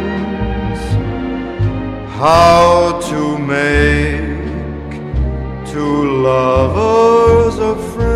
how 2.24 2.98
to 3.02 3.36
make 3.36 4.90
two 5.70 6.22
lovers 6.22 7.58
a 7.58 7.74
simple 7.76 8.13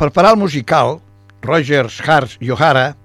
preparar 0.00 0.32
el 0.32 0.38
musical, 0.38 0.98
Rogers, 1.42 2.00
Hart 2.00 2.40
i 2.40 2.48
O'Hara 2.48 2.96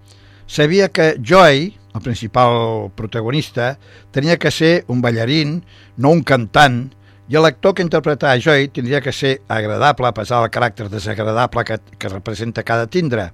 sabia 0.47 0.87
que 0.87 1.17
Joy, 1.19 1.75
el 1.93 2.01
principal 2.01 2.89
protagonista, 2.95 3.77
tenia 4.15 4.37
que 4.39 4.51
ser 4.51 4.85
un 4.87 5.01
ballarín, 5.03 5.57
no 5.97 6.13
un 6.15 6.23
cantant, 6.23 6.93
i 7.27 7.35
l'actor 7.35 7.73
que 7.75 7.83
interpretava 7.83 8.39
Joy 8.39 8.69
tindria 8.71 9.01
que 9.03 9.11
ser 9.11 9.41
agradable, 9.51 10.07
a 10.07 10.15
pesar 10.15 10.39
del 10.39 10.53
caràcter 10.55 10.87
desagradable 10.87 11.65
que, 11.67 11.81
que 11.99 12.13
representa 12.13 12.63
cada 12.63 12.87
tindre. 12.87 13.27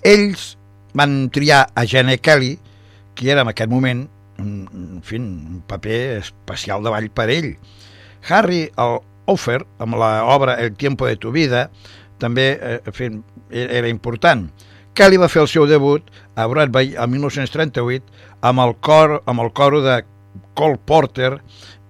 Ells 0.00 0.54
van 0.96 1.28
triar 1.28 1.66
a 1.74 1.84
Gene 1.84 2.16
Kelly, 2.16 2.54
que 3.12 3.28
era 3.28 3.44
en 3.44 3.52
aquest 3.52 3.68
moment 3.68 4.06
un, 4.40 4.64
en 4.72 5.04
fi, 5.04 5.20
un 5.20 5.60
paper 5.68 6.22
especial 6.22 6.80
de 6.80 6.96
ball 6.96 7.12
per 7.12 7.28
ell. 7.28 7.52
Harry 8.24 8.70
el 8.72 9.00
Offer, 9.28 9.60
amb 9.76 9.98
l'obra 10.00 10.54
El 10.56 10.72
tiempo 10.80 11.04
de 11.04 11.18
tu 11.20 11.28
vida, 11.28 11.66
també 12.20 12.50
eh, 12.56 12.78
en 12.84 12.96
fi, 12.96 13.10
era 13.50 13.88
important. 13.88 14.48
Kelly 14.98 15.18
va 15.20 15.30
fer 15.30 15.44
el 15.44 15.50
seu 15.50 15.66
debut 15.70 16.06
a 16.34 16.46
Broadway 16.50 16.94
el 16.98 17.10
1938 17.12 18.02
amb 18.48 18.64
el, 18.64 18.74
cor, 18.82 19.20
amb 19.30 19.44
el 19.44 19.52
coro 19.54 19.82
de 19.84 20.00
Cole 20.58 20.80
Porter 20.84 21.36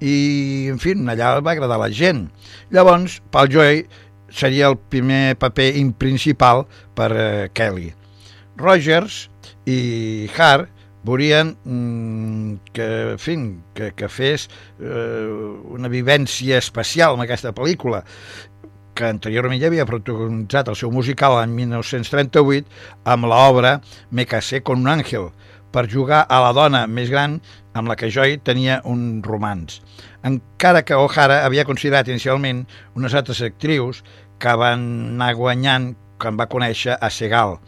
i, 0.01 0.69
en 0.69 0.79
fi, 0.83 0.93
allà 1.09 1.39
va 1.41 1.55
agradar 1.55 1.81
la 1.81 1.89
gent. 1.89 2.27
Llavors, 2.71 3.23
Paul 3.33 3.49
Joy 3.53 3.87
seria 4.29 4.69
el 4.69 4.77
primer 4.93 5.39
paper 5.41 5.71
principal 5.99 6.67
per 6.95 7.13
eh, 7.17 7.49
Kelly. 7.57 7.95
Rogers 8.59 9.29
i 9.65 10.29
Hart 10.37 10.69
volien 11.09 11.55
mm, 11.65 12.73
que, 12.75 12.89
en 13.15 13.21
fi, 13.23 13.37
que, 13.75 13.93
que 13.97 14.09
fes 14.13 14.49
eh, 14.81 15.29
una 15.73 15.89
vivència 15.89 16.59
especial 16.59 17.17
amb 17.17 17.25
aquesta 17.25 17.55
pel·lícula 17.57 18.03
que 18.99 19.07
anteriorment 19.07 19.61
ja 19.63 19.69
havia 19.71 19.87
protagonitzat 19.87 20.73
el 20.73 20.77
seu 20.79 20.91
musical 20.91 21.37
en 21.39 21.55
1938 21.55 22.67
amb 23.13 23.29
l'obra 23.31 23.79
Me 24.11 24.27
casé 24.27 24.61
con 24.67 24.83
un 24.83 24.91
àngel, 24.91 25.31
per 25.71 25.87
jugar 25.93 26.25
a 26.27 26.41
la 26.43 26.53
dona 26.57 26.87
més 26.91 27.13
gran 27.13 27.39
amb 27.79 27.91
la 27.91 27.97
que 27.99 28.11
Joy 28.11 28.41
tenia 28.43 28.81
un 28.85 29.23
romans. 29.23 29.79
Encara 30.27 30.83
que 30.83 30.99
O'Hara 30.99 31.45
havia 31.47 31.67
considerat 31.69 32.09
inicialment 32.11 32.65
unes 32.99 33.15
altres 33.15 33.43
actrius 33.47 34.03
que 34.43 34.55
van 34.59 34.85
anar 35.15 35.35
guanyant 35.39 35.93
quan 36.19 36.39
va 36.41 36.51
conèixer 36.51 36.99
a 36.99 37.11
Segal. 37.15 37.59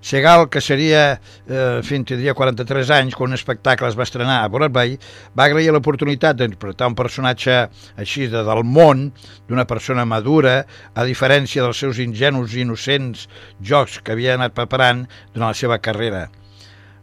Segal, 0.00 0.48
que 0.48 0.62
seria, 0.64 1.20
eh, 1.46 1.76
en 1.76 1.84
fi, 1.84 1.98
tindria 2.08 2.32
43 2.32 2.88
anys, 2.96 3.14
quan 3.14 3.28
un 3.28 3.36
espectacle 3.36 3.88
es 3.90 3.98
va 3.98 4.06
estrenar 4.06 4.38
a 4.40 4.48
Broadway, 4.48 4.94
va 5.36 5.44
agrair 5.44 5.74
l'oportunitat 5.76 6.38
d'interpretar 6.38 6.88
un 6.88 6.96
personatge 6.96 7.58
així 8.00 8.24
de, 8.32 8.40
del 8.46 8.62
món, 8.64 9.10
d'una 9.48 9.66
persona 9.68 10.06
madura, 10.08 10.64
a 10.96 11.04
diferència 11.04 11.66
dels 11.66 11.84
seus 11.84 12.00
ingenus 12.00 12.56
i 12.56 12.64
innocents 12.64 13.28
jocs 13.60 14.00
que 14.00 14.16
havia 14.16 14.38
anat 14.38 14.56
preparant 14.56 15.04
durant 15.34 15.50
la 15.50 15.60
seva 15.60 15.78
carrera. 15.84 16.30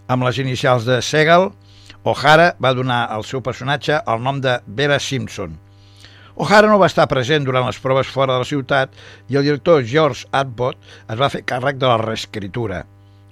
Amb 0.09 0.25
les 0.25 0.41
inicials 0.41 0.89
de 0.89 0.97
Segal, 1.05 1.51
O'Hara 2.07 2.55
va 2.63 2.73
donar 2.73 3.05
al 3.13 3.25
seu 3.27 3.45
personatge 3.45 4.01
el 4.07 4.25
nom 4.25 4.41
de 4.41 4.57
Vera 4.65 4.97
Simpson. 4.97 5.66
O'Hara 6.37 6.67
no 6.69 6.77
va 6.77 6.85
estar 6.85 7.07
present 7.09 7.47
durant 7.47 7.63
les 7.65 7.79
proves 7.81 8.09
fora 8.13 8.35
de 8.35 8.43
la 8.43 8.45
ciutat 8.45 8.91
i 9.33 9.39
el 9.39 9.47
director 9.47 9.79
George 9.81 10.27
Abbott 10.37 10.77
es 11.09 11.17
va 11.17 11.31
fer 11.33 11.41
càrrec 11.49 11.79
de 11.81 11.87
la 11.89 11.95
reescritura. 11.97 12.83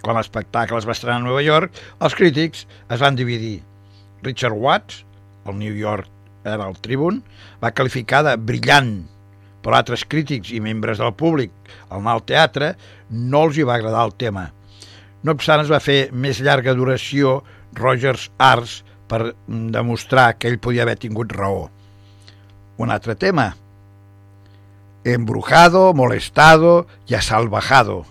Quan 0.01 0.17
l'espectacle 0.17 0.79
es 0.81 0.87
va 0.89 0.95
estrenar 0.95 1.19
a 1.21 1.25
Nova 1.27 1.43
York, 1.45 1.77
els 2.01 2.15
crítics 2.17 2.63
es 2.65 3.03
van 3.03 3.19
dividir. 3.19 3.59
Richard 4.25 4.57
Watts, 4.57 5.03
el 5.45 5.59
New 5.59 5.77
York 5.77 6.09
Herald 6.49 6.81
Tribune, 6.81 7.21
va 7.61 7.73
qualificar 7.77 8.23
de 8.25 8.33
brillant, 8.41 8.91
però 9.61 9.77
altres 9.83 10.07
crítics 10.09 10.49
i 10.49 10.63
membres 10.65 10.97
del 10.97 11.13
públic 11.13 11.53
al 11.91 12.01
anar 12.01 12.17
al 12.17 12.25
teatre 12.25 12.73
no 13.13 13.45
els 13.45 13.61
hi 13.61 13.69
va 13.69 13.77
agradar 13.77 14.07
el 14.09 14.17
tema. 14.17 14.47
No 15.21 15.37
obstant, 15.37 15.61
es 15.61 15.69
va 15.69 15.83
fer 15.91 16.07
més 16.09 16.41
llarga 16.41 16.73
duració 16.73 17.37
Rogers 17.77 18.31
Arts 18.41 18.79
per 19.05 19.35
demostrar 19.45 20.31
que 20.39 20.49
ell 20.49 20.57
podia 20.57 20.89
haver 20.89 20.97
tingut 21.05 21.37
raó. 21.37 21.67
Un 22.77 22.91
altre 22.91 23.15
tema. 23.15 23.57
Embrujado, 25.03 25.93
molestado 25.93 26.87
y 27.07 27.13
asalvajado. 27.13 28.05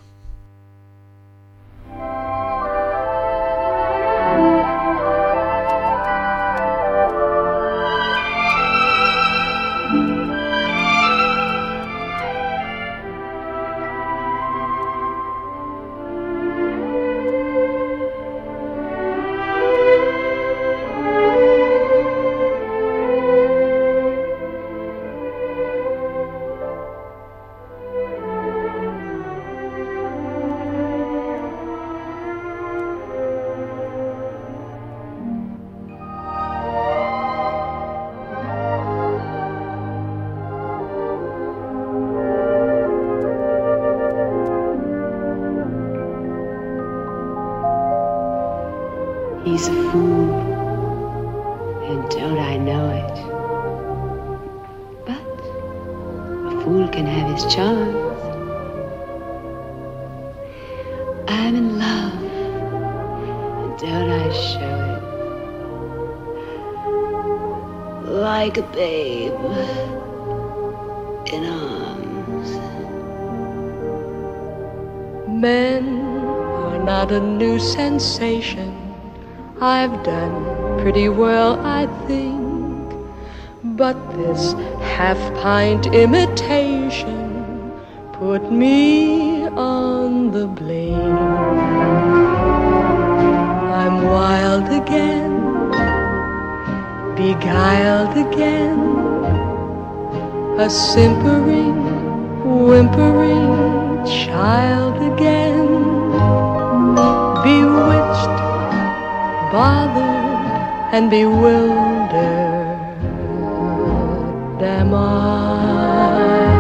Sensation. 78.01 78.75
I've 79.61 80.03
done 80.03 80.81
pretty 80.81 81.09
well, 81.09 81.61
I 81.65 81.87
think. 82.07 82.93
But 83.63 83.97
this 84.17 84.53
half 84.97 85.19
pint 85.43 85.87
imitation 85.87 87.73
put 88.15 88.51
me 88.51 89.47
on 89.47 90.33
the 90.33 90.49
blame. 90.49 91.19
I'm 93.81 93.97
wild 94.17 94.67
again, 94.83 95.35
beguiled 97.15 98.15
again, 98.27 98.81
a 100.59 100.69
simpering, 100.69 101.34
I. 114.95 116.57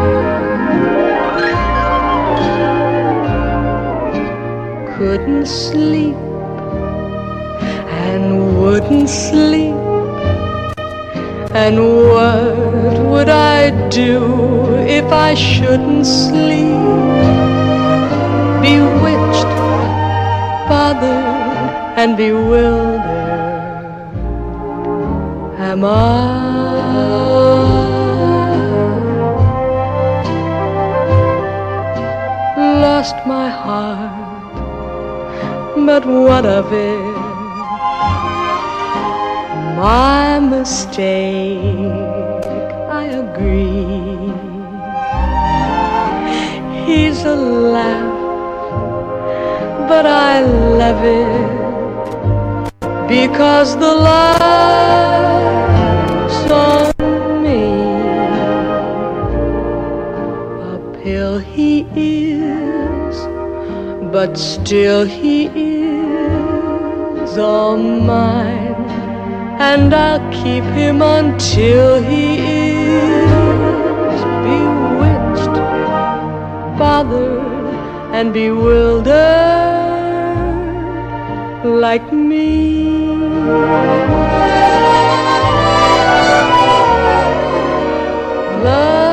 Couldn't 4.96 5.46
sleep 5.46 6.16
and 8.06 8.58
wouldn't 8.60 9.08
sleep. 9.08 9.74
And 11.64 11.76
what 11.78 12.98
would 13.10 13.28
I 13.28 13.70
do 13.88 14.66
if 14.98 15.06
I 15.12 15.34
shouldn't 15.34 16.06
sleep? 16.06 16.80
Bewitched, 18.66 19.54
bothered, 20.68 21.68
and 22.00 22.16
bewildered 22.16 23.14
am 25.74 25.84
I. 25.84 27.63
Lost 33.04 33.20
my 33.26 33.50
heart, 33.50 34.54
but 35.76 36.06
what 36.06 36.46
of 36.46 36.72
it? 36.72 37.16
My 39.76 40.40
mistake, 40.40 41.76
I 43.00 43.04
agree. 43.24 44.32
He's 46.86 47.24
a 47.24 47.36
laugh, 47.76 48.16
but 49.86 50.06
I 50.06 50.40
love 50.80 51.04
it 51.04 51.50
because 53.06 53.76
the 53.76 53.94
laugh's 54.08 55.20
on 56.50 56.94
me. 57.42 57.64
A 60.72 60.74
pill 61.02 61.38
he 61.38 61.70
is, 61.94 62.43
but 64.14 64.36
still 64.38 65.04
he 65.04 65.46
is 65.46 67.36
all 67.36 67.76
mine 67.76 68.76
and 69.58 69.92
I'll 69.92 70.20
keep 70.30 70.62
him 70.78 71.02
until 71.02 72.00
he 72.00 72.36
is 72.38 74.20
bewitched, 74.46 75.56
bothered, 76.78 77.74
and 78.14 78.32
bewildered 78.32 79.10
like 81.64 82.12
me. 82.12 82.86
La 88.62 89.03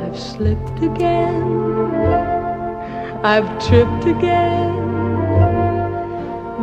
I've 0.00 0.18
slipped 0.18 0.82
again, 0.82 1.42
I've 3.24 3.48
tripped 3.66 4.06
again. 4.06 4.76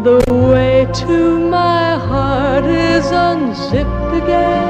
The 0.03 0.19
way 0.29 0.87
to 1.01 1.39
my 1.49 1.95
heart 1.95 2.65
is 2.65 3.05
unzipped 3.11 4.13
again. 4.21 4.69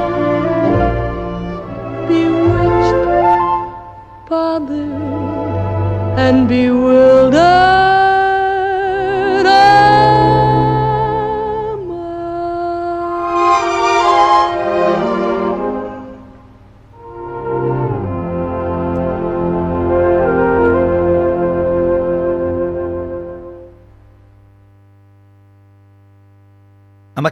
Bewitched, 2.07 3.01
bothered, 4.29 4.91
and 6.17 6.47
bewildered. 6.47 7.74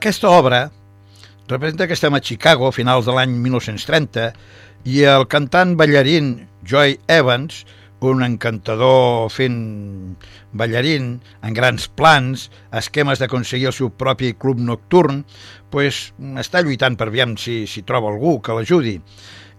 Aquesta 0.04 0.28
obra 0.28 0.70
representa 1.48 1.88
que 1.88 1.96
estem 1.96 2.12
a 2.12 2.20
Chicago 2.20 2.68
a 2.68 2.76
finals 2.76 3.06
de 3.08 3.14
l'any 3.16 3.38
1930 3.40 4.26
i 4.92 4.98
el 5.08 5.30
cantant 5.32 5.78
ballarín 5.80 6.34
Joy 6.68 6.98
Evans, 7.08 7.62
un 8.04 8.20
encantador 8.26 9.32
fent 9.32 10.18
ballarín 10.52 11.22
en 11.40 11.56
grans 11.56 11.88
plans, 11.88 12.50
esquemes 12.76 13.24
d'aconseguir 13.24 13.70
el 13.72 13.78
seu 13.78 13.94
propi 13.96 14.34
club 14.36 14.60
nocturn, 14.60 15.24
pues, 15.72 16.10
està 16.36 16.60
lluitant 16.60 17.00
per 17.00 17.08
aviam 17.08 17.38
si, 17.40 17.62
si 17.64 17.88
troba 17.88 18.12
algú 18.12 18.42
que 18.44 18.60
l'ajudi. 18.60 18.98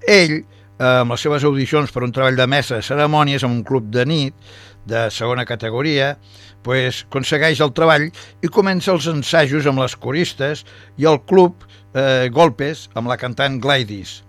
Ell, 0.04 0.42
amb 0.76 1.16
les 1.16 1.24
seves 1.24 1.48
audicions 1.48 1.88
per 1.88 2.04
un 2.04 2.12
treball 2.12 2.36
de 2.36 2.50
mesa 2.52 2.82
cerimònies 2.84 3.48
en 3.48 3.62
un 3.62 3.64
club 3.64 3.88
de 3.96 4.04
nit 4.04 4.54
de 4.86 5.06
segona 5.10 5.44
categoria, 5.48 6.18
pues, 6.64 7.04
aconsegueix 7.08 7.60
el 7.64 7.72
treball 7.76 8.10
i 8.42 8.48
comença 8.52 8.92
els 8.92 9.06
ensajos 9.10 9.66
amb 9.68 9.82
les 9.84 9.96
coristes 9.96 10.64
i 11.00 11.06
el 11.08 11.20
club 11.28 11.64
eh, 11.94 12.28
Golpes 12.32 12.88
amb 12.94 13.08
la 13.08 13.16
cantant 13.20 13.60
Gladys. 13.60 14.22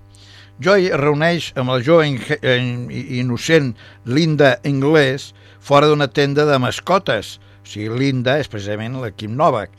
Joy 0.64 0.88
es 0.88 1.00
reuneix 1.00 1.50
amb 1.60 1.74
el 1.74 1.84
jove 1.84 2.06
in- 2.08 2.88
innocent 2.92 3.74
Linda 4.06 4.54
Inglés 4.64 5.34
fora 5.60 5.88
d'una 5.90 6.08
tenda 6.08 6.46
de 6.48 6.60
mascotes. 6.64 7.40
O 7.66 7.68
sigui, 7.68 7.90
Linda 7.98 8.38
és 8.40 8.48
precisament 8.48 8.96
la 9.02 9.10
Kim 9.12 9.34
Novak. 9.36 9.72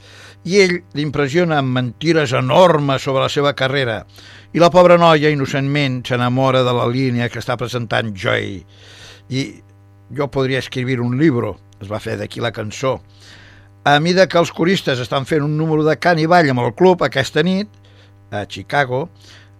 I 0.45 0.59
ell 0.63 0.75
l'impressiona 0.95 1.61
amb 1.63 1.73
mentires 1.75 2.33
enormes 2.37 3.03
sobre 3.07 3.23
la 3.25 3.31
seva 3.33 3.55
carrera. 3.57 4.03
I 4.53 4.61
la 4.61 4.69
pobra 4.75 4.99
noia, 4.99 5.31
innocentment, 5.33 6.03
s'enamora 6.07 6.63
de 6.67 6.75
la 6.77 6.87
línia 6.91 7.29
que 7.33 7.41
està 7.41 7.57
presentant 7.57 8.13
Joy. 8.15 8.61
I 9.31 9.43
jo 10.15 10.29
podria 10.31 10.61
escriure 10.63 11.03
un 11.03 11.17
llibre, 11.19 11.55
es 11.81 11.91
va 11.91 12.01
fer 12.03 12.17
d'aquí 12.21 12.41
la 12.41 12.53
cançó. 12.53 12.99
A 13.87 13.99
mida 14.03 14.27
que 14.27 14.39
els 14.39 14.51
coristes 14.51 15.01
estan 15.03 15.27
fent 15.27 15.45
un 15.47 15.57
número 15.59 15.85
de 15.87 15.95
cant 15.99 16.19
i 16.19 16.27
ball 16.27 16.51
amb 16.51 16.65
el 16.65 16.73
club 16.75 17.05
aquesta 17.07 17.43
nit, 17.47 17.69
a 18.35 18.45
Chicago, 18.47 19.09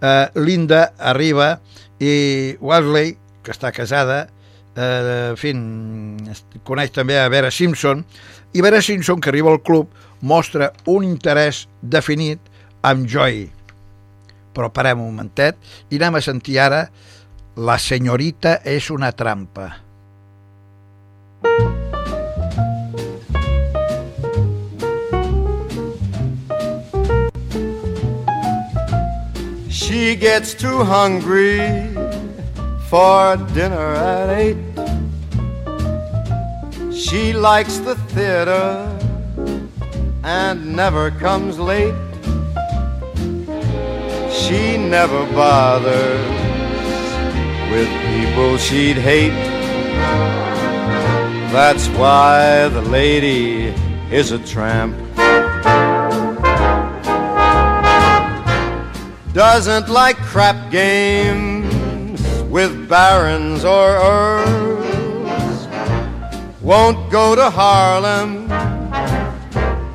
eh, 0.01 0.27
Linda 0.35 0.93
arriba 0.99 1.61
i 1.99 2.57
Wesley, 2.59 3.15
que 3.43 3.53
està 3.55 3.71
casada, 3.71 4.27
eh, 4.75 5.31
en 5.31 5.39
fi, 5.39 5.53
coneix 6.67 6.91
també 6.91 7.19
a 7.19 7.29
Vera 7.31 7.51
Simpson, 7.51 8.03
i 8.53 8.61
Vera 8.61 8.81
Simpson, 8.81 9.21
que 9.21 9.31
arriba 9.31 9.51
al 9.51 9.61
club, 9.63 9.89
mostra 10.21 10.71
un 10.85 11.05
interès 11.05 11.67
definit 11.81 12.39
amb 12.81 13.07
Joy. 13.07 13.45
Però 14.53 14.71
parem 14.73 14.99
un 14.99 15.13
momentet 15.13 15.57
i 15.91 15.99
anem 16.01 16.17
a 16.17 16.25
sentir 16.25 16.59
ara 16.59 16.87
La 17.57 17.79
senyorita 17.81 18.59
és 18.69 18.91
una 18.93 19.09
trampa. 19.17 19.86
She 29.69 30.15
gets 30.15 30.53
too 30.53 30.83
hungry 30.83 31.59
for 32.89 33.37
dinner 33.53 33.93
at 33.95 34.29
eight. 34.29 34.57
She 36.93 37.33
likes 37.33 37.77
the 37.77 37.95
theater 38.13 38.87
and 40.23 40.75
never 40.75 41.11
comes 41.11 41.59
late. 41.59 41.95
She 44.31 44.77
never 44.77 45.25
bothers 45.33 46.37
with 47.71 47.89
people 48.07 48.57
she'd 48.57 48.97
hate. 48.97 50.46
That's 51.51 51.87
why 51.89 52.67
the 52.67 52.81
lady 52.81 53.73
is 54.11 54.31
a 54.31 54.39
tramp. 54.39 54.95
Doesn't 59.33 59.87
like 59.87 60.17
crap 60.17 60.71
games 60.71 62.11
with 62.43 62.89
barons 62.89 63.63
or 63.63 63.87
earls. 63.89 65.67
Won't 66.61 67.09
go 67.09 67.33
to 67.35 67.49
Harlem 67.49 68.51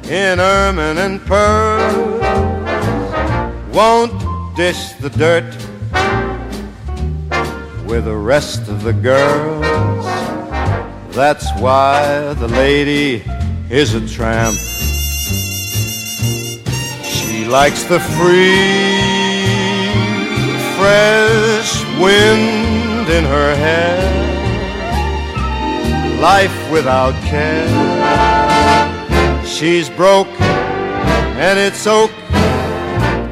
in 0.08 0.40
ermine 0.40 0.98
and 0.98 1.20
pearls. 1.26 2.22
won't 3.74 4.12
dish 4.56 4.92
the 5.00 5.10
dirt 5.10 5.54
with 7.86 8.04
the 8.04 8.16
rest 8.16 8.68
of 8.68 8.82
the 8.82 8.92
girls. 8.92 9.91
That's 11.14 11.52
why 11.60 12.32
the 12.32 12.48
lady 12.48 13.22
is 13.68 13.94
a 13.94 14.00
tramp. 14.08 14.56
She 17.04 17.44
likes 17.44 17.84
the 17.84 18.00
free, 18.00 18.72
fresh 20.78 21.84
wind 22.00 23.10
in 23.10 23.24
her 23.24 23.54
hair, 23.54 24.00
life 26.18 26.72
without 26.72 27.12
care. 27.24 27.68
She's 29.44 29.90
broke 29.90 30.40
and 30.40 31.58
it's 31.58 31.86
oak, 31.86 32.10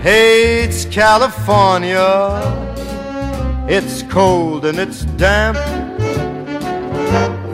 hates 0.02 0.84
California. 0.84 2.42
It's 3.68 4.02
cold 4.02 4.66
and 4.66 4.78
it's 4.78 5.06
damp. 5.16 5.79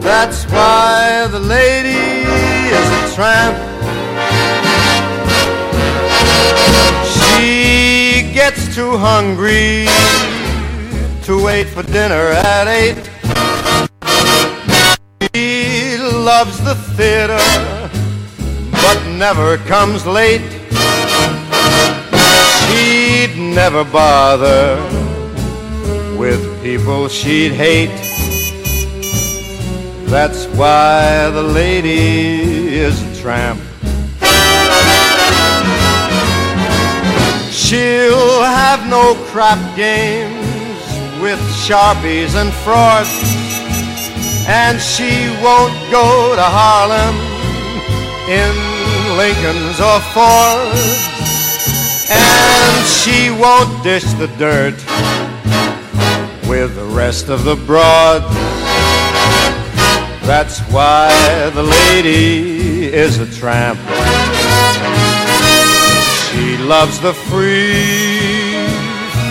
That's 0.07 0.45
why 0.45 1.27
the 1.29 1.39
lady 1.39 2.23
is 2.79 2.87
a 2.99 3.13
tramp. 3.13 3.57
She 7.17 8.31
gets 8.33 8.73
too 8.73 8.97
hungry 8.97 9.85
to 11.23 11.43
wait 11.43 11.67
for 11.67 11.83
dinner 11.83 12.31
at 12.55 12.67
eight. 12.69 13.03
She 15.35 15.97
loves 15.97 16.57
the 16.63 16.75
theater, 16.95 17.43
but 18.71 18.97
never 19.09 19.57
comes 19.67 20.05
late. 20.05 20.49
She'd 22.63 23.37
never 23.37 23.83
bother 23.83 24.77
with 26.17 26.41
people 26.63 27.09
she'd 27.09 27.51
hate. 27.51 28.06
That's 30.07 30.45
why 30.55 31.29
the 31.31 31.43
lady 31.43 32.77
is 32.77 33.01
a 33.01 33.21
tramp. 33.21 33.59
She'll 37.51 38.41
have 38.41 38.87
no 38.89 39.15
crap 39.31 39.59
games 39.75 40.79
with 41.21 41.39
sharpies 41.67 42.35
and 42.35 42.53
frauds, 42.63 43.09
and 44.47 44.79
she 44.79 45.27
won't 45.43 45.75
go 45.91 46.35
to 46.37 46.41
Harlem 46.41 47.15
in 48.31 48.55
Lincolns 49.17 49.81
or 49.81 49.99
Fords, 50.15 51.03
and 52.09 52.87
she 52.87 53.29
won't 53.29 53.83
dish 53.83 54.05
the 54.13 54.27
dirt 54.39 54.77
with 56.47 56.75
the 56.75 56.89
rest 56.95 57.27
of 57.27 57.43
the 57.43 57.57
broads. 57.57 58.66
That's 60.27 60.59
why 60.73 61.09
the 61.51 61.63
lady 61.63 62.93
is 62.93 63.17
a 63.17 63.25
tramp. 63.39 63.79
She 66.27 66.57
loves 66.57 66.99
the 66.99 67.13
free, 67.13 68.67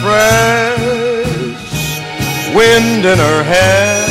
fresh 0.01 0.81
wind 2.57 3.05
in 3.05 3.19
her 3.19 3.45
hair, 3.45 4.07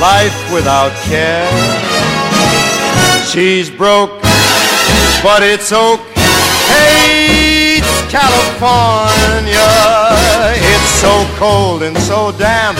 life 0.00 0.52
without 0.52 0.92
care. 1.10 1.50
She's 3.26 3.68
broke, 3.68 4.22
but 5.24 5.42
it's 5.42 5.72
okay. 5.72 6.12
It's 7.78 8.12
California. 8.12 9.70
It's 10.54 10.90
so 11.02 11.26
cold 11.36 11.82
and 11.82 11.98
so 11.98 12.30
damp. 12.38 12.78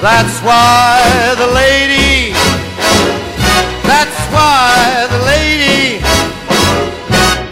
That's 0.00 0.40
why 0.42 1.34
the 1.36 1.48
lady, 1.52 2.32
that's 3.82 4.20
why 4.32 5.06
the 5.10 5.18
lady, 5.26 5.98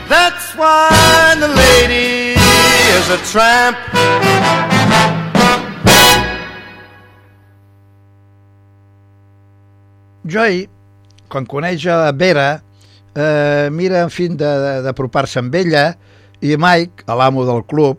that's 0.08 0.54
why 0.54 1.34
the 1.40 1.48
lady 1.48 2.38
is 2.38 3.10
a 3.10 3.18
tramp. 3.32 3.76
Joy, 10.26 10.66
quan 11.30 11.46
coneix 11.46 11.86
a 11.86 12.12
Vera, 12.12 12.62
eh, 13.14 13.68
mira, 13.72 14.02
en 14.02 14.10
fi, 14.10 14.28
de- 14.28 14.36
de- 14.36 14.82
d'apropar-se 14.82 15.38
amb 15.38 15.54
ella 15.54 15.96
i 16.40 16.56
Mike, 16.56 17.04
l'amo 17.06 17.44
del 17.46 17.64
club, 17.64 17.98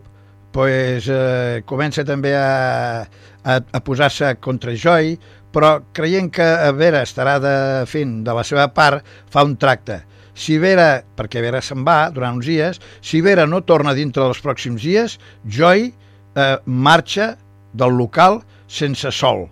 pues, 0.58 1.06
eh, 1.06 1.62
comença 1.70 2.02
també 2.02 2.32
a, 2.34 3.06
a, 3.46 3.56
a 3.62 3.80
posar-se 3.86 4.32
contra 4.42 4.72
Joy, 4.74 5.12
però 5.54 5.76
creient 5.94 6.32
que 6.34 6.46
Vera 6.74 7.04
estarà 7.06 7.36
de, 7.38 7.52
fent 7.86 8.24
de 8.26 8.34
la 8.34 8.42
seva 8.42 8.64
part, 8.74 9.06
fa 9.30 9.44
un 9.46 9.54
tracte. 9.54 10.00
Si 10.34 10.56
Vera, 10.58 11.04
perquè 11.14 11.44
Vera 11.44 11.60
se'n 11.62 11.84
va 11.86 12.08
durant 12.10 12.40
uns 12.40 12.48
dies, 12.50 12.82
si 12.98 13.20
Vera 13.22 13.46
no 13.46 13.62
torna 13.62 13.94
dintre 13.94 14.24
dels 14.24 14.42
pròxims 14.42 14.82
dies, 14.82 15.14
Joy 15.46 15.86
eh, 15.92 16.56
marxa 16.66 17.36
del 17.70 17.94
local 17.94 18.40
sense 18.66 19.14
sol, 19.14 19.46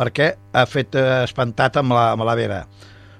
perquè 0.00 0.32
ha 0.56 0.64
fet 0.64 0.96
eh, 0.96 1.04
espantat 1.28 1.76
amb 1.82 1.92
la, 1.98 2.06
amb 2.14 2.24
la 2.24 2.38
Vera. 2.40 2.62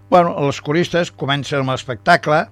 Bueno, 0.08 0.32
els 0.40 0.62
coristes 0.64 1.12
comencen 1.12 1.60
amb 1.60 1.76
l'espectacle 1.76 2.46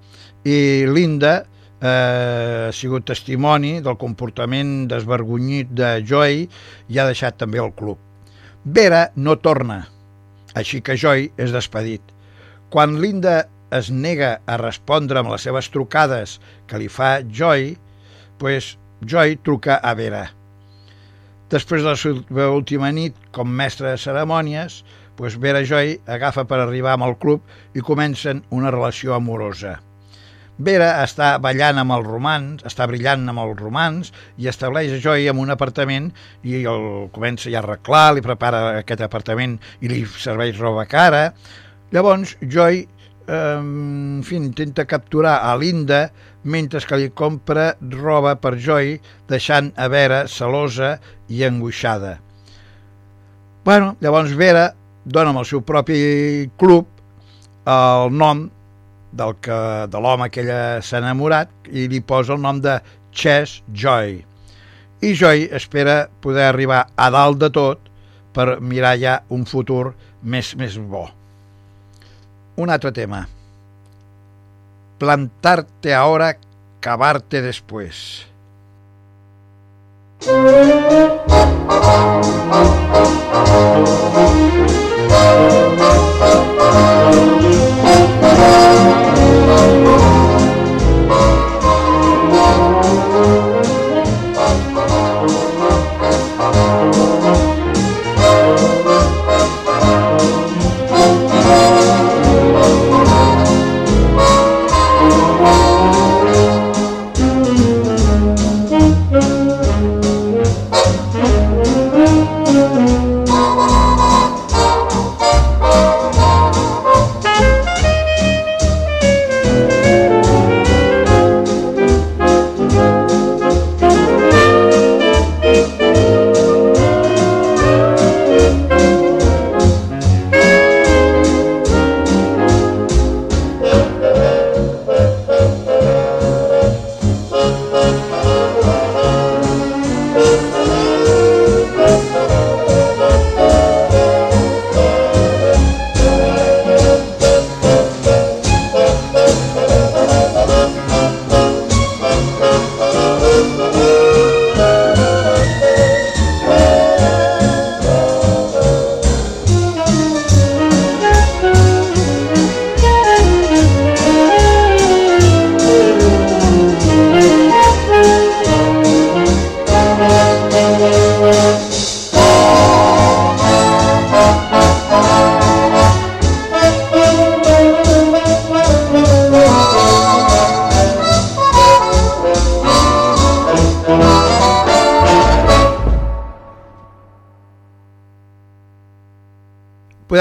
i 0.45 0.85
Linda 0.93 1.39
eh, 1.85 2.69
ha 2.69 2.73
sigut 2.73 3.05
testimoni 3.11 3.79
del 3.85 3.99
comportament 4.01 4.87
desvergonyit 4.91 5.73
de 5.77 5.91
Joy 6.09 6.45
i 6.45 6.99
ha 6.99 7.09
deixat 7.11 7.37
també 7.41 7.61
el 7.61 7.75
club. 7.77 8.01
Vera 8.65 9.11
no 9.17 9.37
torna, 9.45 9.83
així 10.57 10.81
que 10.81 10.97
Joy 10.97 11.29
és 11.37 11.53
despedit. 11.53 12.03
Quan 12.73 12.97
Linda 13.03 13.43
es 13.75 13.91
nega 13.91 14.39
a 14.47 14.57
respondre 14.61 15.21
amb 15.21 15.33
les 15.35 15.45
seves 15.45 15.69
trucades 15.75 16.39
que 16.71 16.81
li 16.81 16.89
fa 16.89 17.19
Joy, 17.23 17.75
pues 18.41 18.75
Joy 19.05 19.37
truca 19.45 19.77
a 19.77 19.95
Vera. 19.99 20.29
Després 21.53 21.85
de 21.85 21.93
la 21.93 22.01
seva 22.01 22.49
última 22.57 22.89
nit 22.91 23.19
com 23.37 23.51
mestre 23.61 23.93
de 23.93 24.01
cerimònies, 24.01 24.81
pues 25.19 25.37
Vera 25.39 25.63
Joy 25.63 25.99
agafa 26.11 26.47
per 26.49 26.63
arribar 26.63 26.97
amb 26.97 27.07
el 27.07 27.19
club 27.21 27.77
i 27.77 27.85
comencen 27.85 28.43
una 28.51 28.73
relació 28.73 29.15
amorosa. 29.15 29.77
Vera 30.57 31.03
està 31.03 31.33
ballant 31.43 31.81
amb 31.83 31.97
els 31.97 32.07
romans, 32.07 32.63
està 32.63 32.87
brillant 32.87 33.27
amb 33.31 33.43
els 33.43 33.59
romans 33.59 34.13
i 34.39 34.47
estableix 34.47 34.93
a 34.95 35.01
Joy 35.03 35.27
en 35.33 35.41
un 35.43 35.51
apartament 35.51 36.13
i 36.47 36.63
el 36.63 37.09
comença 37.15 37.51
ja 37.51 37.59
a 37.59 37.65
arreglar, 37.65 38.15
li 38.15 38.23
prepara 38.23 38.61
aquest 38.85 39.03
apartament 39.03 39.59
i 39.83 39.91
li 39.91 40.05
serveix 40.07 40.61
roba 40.63 40.87
cara. 40.87 41.33
Llavors 41.91 42.37
Joy 42.41 42.85
eh, 42.85 43.57
en 43.59 44.23
fi, 44.23 44.39
intenta 44.39 44.87
capturar 44.87 45.41
a 45.43 45.57
Linda 45.59 46.07
mentre 46.45 46.85
que 46.87 47.01
li 47.03 47.11
compra 47.11 47.73
roba 47.91 48.37
per 48.39 48.55
Joy, 48.55 48.99
deixant 49.27 49.73
a 49.75 49.89
Vera 49.89 50.29
celosa 50.29 50.99
i 51.29 51.43
angoixada. 51.43 52.21
Bueno, 53.65 53.97
llavors 54.01 54.35
Vera 54.39 54.69
dona 55.05 55.33
amb 55.33 55.43
el 55.43 55.49
seu 55.49 55.65
propi 55.67 56.51
club 56.61 56.87
el 57.67 58.13
nom 58.13 58.51
del 59.15 59.35
que, 59.41 59.57
de 59.91 60.03
l'home 60.03 60.29
que 60.31 60.43
ella 60.43 60.83
s'ha 60.83 61.01
enamorat 61.03 61.51
i 61.71 61.87
li 61.91 62.01
posa 62.03 62.35
el 62.35 62.43
nom 62.43 62.61
de 62.65 62.79
Chess 63.15 63.63
Joy. 63.73 64.19
I 65.05 65.15
Joy 65.15 65.49
espera 65.55 66.09
poder 66.25 66.49
arribar 66.49 66.87
a 66.97 67.11
dalt 67.15 67.41
de 67.43 67.51
tot 67.55 67.91
per 68.35 68.59
mirar 68.61 68.97
ja 68.99 69.21
un 69.31 69.47
futur 69.47 69.95
més, 70.23 70.55
més 70.59 70.79
bo. 70.79 71.07
Un 72.59 72.71
altre 72.71 72.93
tema. 72.95 73.25
Plantarte 74.99 75.95
ahora, 75.95 76.37
cavarte 76.81 77.43
después. 77.43 78.27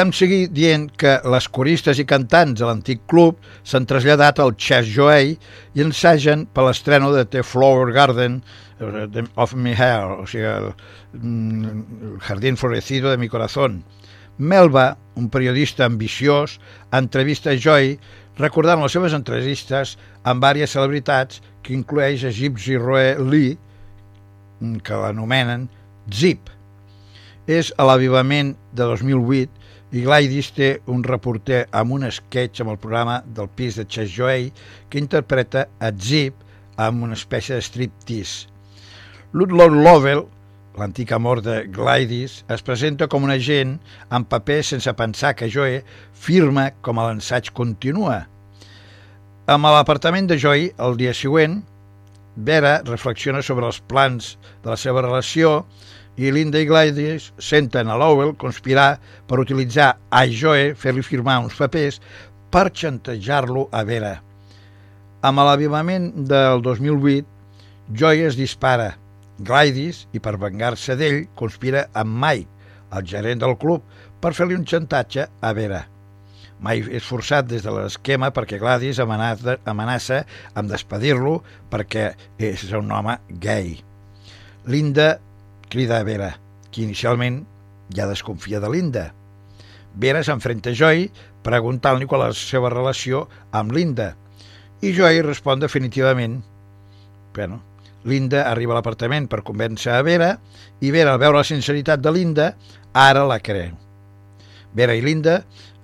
Podem 0.04 0.18
seguir 0.20 0.50
dient 0.52 0.90
que 1.00 1.12
les 1.32 1.46
coristes 1.56 2.00
i 2.02 2.04
cantants 2.04 2.58
de 2.60 2.66
l'antic 2.68 3.06
club 3.08 3.38
s'han 3.64 3.86
traslladat 3.88 4.42
al 4.44 4.50
Chess 4.60 4.90
Joey 4.92 5.38
i 5.80 5.84
ensagen 5.86 6.44
per 6.52 6.66
l'estreno 6.66 7.14
de 7.14 7.22
The 7.24 7.40
Flower 7.48 7.94
Garden 7.96 8.36
eh, 8.84 9.24
of 9.40 9.54
My 9.56 9.72
Hair, 9.72 10.12
o 10.20 10.26
sigui, 10.28 10.44
el, 10.50 10.68
mm, 11.22 11.72
el 12.10 12.20
jardín 12.28 12.60
florecido 12.60 13.14
de 13.14 13.22
mi 13.22 13.32
corazón. 13.32 13.80
Melba, 14.38 14.98
un 15.16 15.32
periodista 15.32 15.88
ambiciós, 15.88 16.60
entrevista 16.92 17.56
Joy 17.56 17.96
recordant 18.44 18.84
les 18.84 19.00
seves 19.00 19.16
entrevistes 19.16 19.96
amb 20.28 20.44
diverses 20.44 20.76
celebritats 20.76 21.40
que 21.64 21.78
inclueix 21.80 22.28
a 22.28 22.36
Gypsy 22.36 22.76
Roe 22.76 23.16
Lee, 23.24 23.56
que 24.84 25.00
l'anomenen 25.00 25.70
Zip. 26.12 26.52
És 27.48 27.72
a 27.80 27.88
l'avivament 27.88 28.58
de 28.76 28.92
2008 28.92 29.63
i 29.94 30.02
Gladys 30.02 30.50
té 30.58 30.70
un 30.90 31.04
reporter 31.06 31.68
amb 31.78 31.94
un 31.94 32.08
sketch 32.10 32.64
amb 32.64 32.74
el 32.74 32.80
programa 32.82 33.20
del 33.38 33.50
pis 33.54 33.78
de 33.78 33.86
Chess 33.86 34.10
Joey 34.16 34.48
que 34.90 34.98
interpreta 34.98 35.68
a 35.78 35.92
Zip 35.94 36.40
amb 36.82 37.06
una 37.06 37.14
espècie 37.14 37.54
de 37.54 37.62
striptease. 37.62 38.48
Ludlow 39.34 39.70
Lovell, 39.70 40.24
l'antic 40.82 41.14
amor 41.14 41.44
de 41.46 41.60
Gladys, 41.70 42.40
es 42.50 42.66
presenta 42.66 43.08
com 43.08 43.28
un 43.28 43.34
agent 43.34 43.76
amb 44.10 44.30
paper 44.30 44.64
sense 44.66 44.94
pensar 44.98 45.36
que 45.38 45.50
Joey 45.50 45.84
firma 46.14 46.72
com 46.82 46.98
a 46.98 47.12
l'ensaig 47.12 47.54
continua. 47.54 48.24
Amb 49.46 49.70
l'apartament 49.70 50.26
de 50.26 50.40
Joey, 50.42 50.72
el 50.82 50.98
dia 50.98 51.14
següent, 51.14 51.62
Vera 52.36 52.80
reflexiona 52.88 53.44
sobre 53.46 53.68
els 53.70 53.78
plans 53.86 54.40
de 54.64 54.72
la 54.72 54.78
seva 54.80 55.04
relació 55.06 55.68
i 56.18 56.32
Linda 56.32 56.62
i 56.62 56.68
Gladys 56.70 57.32
senten 57.42 57.90
a 57.90 57.98
Lowell 57.98 58.36
conspirar 58.38 59.00
per 59.28 59.40
utilitzar 59.42 59.94
a 60.14 60.26
Joe, 60.30 60.74
fer-li 60.78 61.02
firmar 61.06 61.40
uns 61.42 61.58
papers 61.58 62.00
per 62.54 62.70
xantejar-lo 62.70 63.68
a 63.74 63.82
Vera. 63.88 64.14
Amb 65.26 65.42
l'avivament 65.42 66.12
del 66.30 66.62
2008, 66.62 67.26
Joy 67.98 68.28
es 68.28 68.38
dispara. 68.38 68.94
Gladys, 69.44 70.04
i 70.14 70.22
per 70.22 70.38
vengar-se 70.38 70.96
d'ell, 71.00 71.24
conspira 71.40 71.88
amb 71.98 72.14
Mike, 72.22 72.70
el 72.94 73.08
gerent 73.10 73.42
del 73.42 73.58
club, 73.58 73.82
per 74.22 74.36
fer-li 74.38 74.56
un 74.60 74.68
xantatge 74.70 75.26
a 75.42 75.54
Vera. 75.58 75.82
Mike 76.64 76.94
és 76.96 77.04
forçat 77.04 77.50
des 77.50 77.66
de 77.66 77.74
l'esquema 77.74 78.30
perquè 78.32 78.60
Gladys 78.62 79.02
amenaça, 79.04 79.58
amenaça 79.68 80.22
amb 80.54 80.70
despedir-lo 80.72 81.40
perquè 81.74 82.12
és 82.38 82.70
un 82.72 82.94
home 82.94 83.18
gay. 83.44 83.80
Linda 84.70 85.18
crida 85.74 85.98
a 85.98 86.06
Vera, 86.06 86.36
qui 86.70 86.84
inicialment 86.86 87.40
ja 87.98 88.06
desconfia 88.06 88.60
de 88.62 88.70
Linda. 88.70 89.08
Vera 89.98 90.22
s'enfrenta 90.22 90.70
a 90.70 90.78
Joy 90.78 91.08
preguntant-li 91.46 92.06
qual 92.06 92.28
és 92.28 92.38
la 92.38 92.50
seva 92.52 92.70
relació 92.70 93.24
amb 93.58 93.74
Linda 93.74 94.12
i 94.86 94.92
Joy 94.94 95.24
respon 95.26 95.64
definitivament. 95.64 96.44
Bueno, 97.34 97.64
Linda 98.06 98.44
arriba 98.52 98.76
a 98.76 98.78
l'apartament 98.78 99.26
per 99.32 99.42
convèncer 99.48 99.96
a 99.96 100.04
Vera 100.06 100.36
i 100.84 100.94
Vera, 100.94 101.16
al 101.16 101.22
veure 101.24 101.40
la 101.40 101.48
sinceritat 101.48 102.06
de 102.06 102.14
Linda, 102.14 102.52
ara 102.94 103.26
la 103.26 103.40
creu. 103.42 103.74
Vera 104.78 104.94
i 104.94 105.02
Linda 105.02 105.40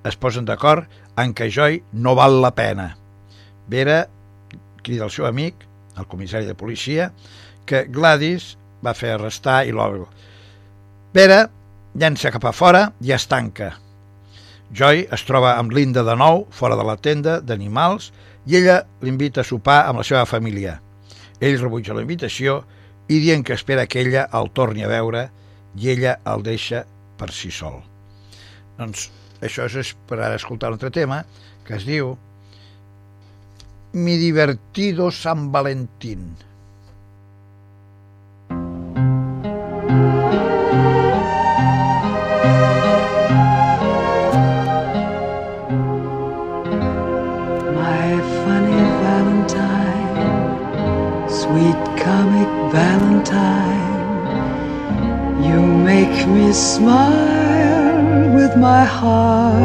es 0.05 0.21
posen 0.21 0.45
d'acord 0.45 0.85
en 1.17 1.33
que 1.33 1.49
Joy 1.49 1.81
no 1.97 2.13
val 2.19 2.41
la 2.43 2.53
pena. 2.53 2.91
Vera 3.65 4.03
crida 4.85 5.09
al 5.09 5.15
seu 5.17 5.25
amic, 5.25 5.65
el 5.97 6.05
comissari 6.05 6.45
de 6.45 6.53
policia, 6.53 7.09
que 7.65 7.87
Gladys 7.89 8.58
va 8.85 8.95
fer 8.97 9.13
arrestar 9.15 9.63
i 9.67 9.75
l'Ogle. 9.75 10.07
Vera 11.13 11.43
llença 11.99 12.31
cap 12.31 12.45
a 12.45 12.53
fora 12.53 12.89
i 13.01 13.13
es 13.15 13.25
tanca. 13.27 13.73
Joy 14.71 15.07
es 15.15 15.23
troba 15.25 15.55
amb 15.57 15.73
Linda 15.73 16.03
de 16.05 16.15
nou, 16.15 16.45
fora 16.53 16.77
de 16.77 16.85
la 16.85 16.97
tenda 17.01 17.39
d'animals, 17.41 18.11
i 18.45 18.59
ella 18.59 18.83
l'invita 19.01 19.41
a 19.41 19.47
sopar 19.47 19.81
amb 19.87 20.01
la 20.01 20.05
seva 20.05 20.25
família. 20.29 20.77
Ell 21.41 21.57
rebutja 21.57 21.95
la 21.97 22.03
invitació 22.05 22.61
i 23.09 23.19
dient 23.23 23.43
que 23.45 23.57
espera 23.57 23.87
que 23.89 24.03
ella 24.03 24.27
el 24.37 24.51
torni 24.53 24.85
a 24.85 24.91
veure 24.91 25.29
i 25.79 25.89
ella 25.93 26.19
el 26.29 26.45
deixa 26.45 26.83
per 27.17 27.31
si 27.33 27.49
sol. 27.51 27.79
Doncs 28.77 29.09
això 29.41 29.65
és 29.65 29.93
per 30.07 30.19
ara 30.19 30.37
escoltar 30.37 30.69
un 30.69 30.77
altre 30.77 30.91
tema 30.93 31.23
que 31.65 31.77
es 31.77 31.85
diu 31.87 32.15
Mi 33.93 34.17
divertido 34.21 35.09
San 35.09 35.49
Valentín. 35.51 36.35
Smile 56.53 58.33
with 58.33 58.55
my 58.57 58.83
heart. 58.83 59.59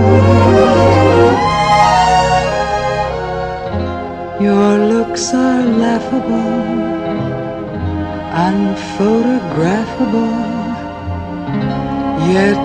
Your 4.41 4.79
looks 4.93 5.33
are 5.33 5.63
laughable, 5.63 6.63
unphotographable, 8.49 10.37
yet 12.33 12.65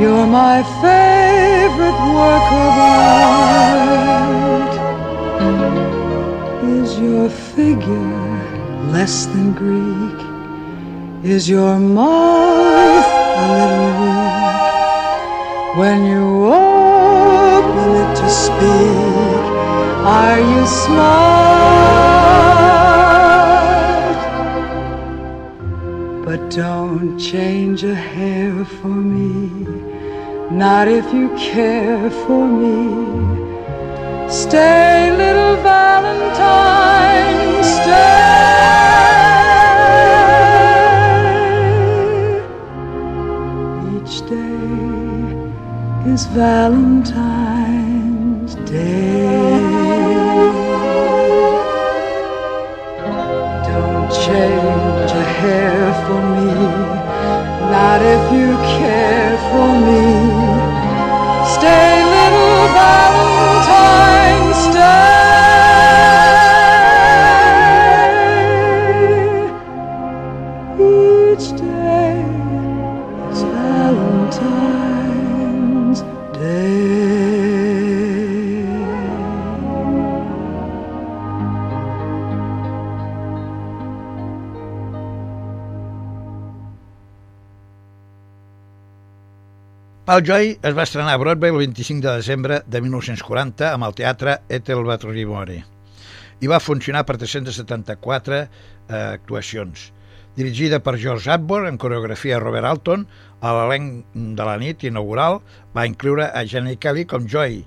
you're 0.00 0.26
my 0.26 0.62
favorite 0.80 2.00
work 2.16 2.48
of 2.64 2.74
art. 3.68 4.74
Is 6.78 6.98
your 6.98 7.28
figure 7.28 8.30
less 8.94 9.26
than 9.26 9.52
Greek? 9.52 10.20
Is 11.22 11.48
your 11.50 11.78
mouth 11.78 12.99
a 13.40 13.42
little 13.56 13.92
weak? 14.02 14.60
When 15.80 15.98
you 16.12 16.24
open 16.46 17.88
it 18.02 18.10
to 18.20 18.28
speak, 18.28 19.44
are 20.18 20.40
you 20.52 20.62
smart? 20.66 22.10
But 26.24 26.50
don't 26.50 27.18
change 27.18 27.82
a 27.84 27.94
hair 27.94 28.64
for 28.64 28.88
me, 29.14 29.48
not 30.50 30.88
if 30.88 31.12
you 31.12 31.28
care 31.36 32.10
for 32.24 32.46
me. 32.46 32.76
Stay, 34.28 35.10
little 35.16 35.56
Valentine, 35.62 37.64
stay. 37.64 38.29
Is 46.20 46.26
Valentine's 46.26 47.24
Day. 48.68 49.60
Don't 53.70 54.10
change 54.26 55.10
a 55.22 55.24
hair 55.40 55.80
for 56.04 56.20
me, 56.36 56.52
not 57.74 58.00
if 58.14 58.22
you 58.36 58.48
care 58.76 59.34
for 59.50 59.68
me. 59.86 60.06
Stay, 61.54 61.92
little 62.14 62.64
Valentine, 62.76 64.48
stay. 64.66 65.10
Each 70.76 71.46
day 71.58 72.16
is 73.30 73.40
Valentine's 75.90 76.02
Day. 76.38 76.70
Joy 90.10 90.58
es 90.62 90.74
va 90.74 90.82
estrenar 90.82 91.14
a 91.14 91.18
Broadway 91.18 91.50
el 91.50 91.56
25 91.56 92.06
de 92.06 92.16
desembre 92.16 92.62
de 92.66 92.80
1940 92.82 93.68
amb 93.70 93.86
el 93.86 93.94
teatre 93.94 94.40
Ethel 94.48 94.82
Batrimore 94.84 95.60
i 96.42 96.48
va 96.50 96.58
funcionar 96.58 97.04
per 97.06 97.16
374 97.20 98.40
eh, 98.40 98.48
actuacions. 98.98 99.92
Dirigida 100.40 100.78
per 100.80 100.96
George 100.96 101.28
Atwood, 101.28 101.66
en 101.68 101.76
coreografia 101.76 102.38
Robert 102.40 102.64
Alton, 102.64 103.02
a 103.44 103.50
l'elenc 103.52 104.14
de 104.38 104.44
la 104.48 104.54
nit 104.56 104.86
inaugural 104.88 105.42
va 105.76 105.84
incloure 105.84 106.30
a 106.32 106.46
Jenny 106.48 106.78
Kelly 106.80 107.04
com 107.04 107.26
Joy, 107.28 107.58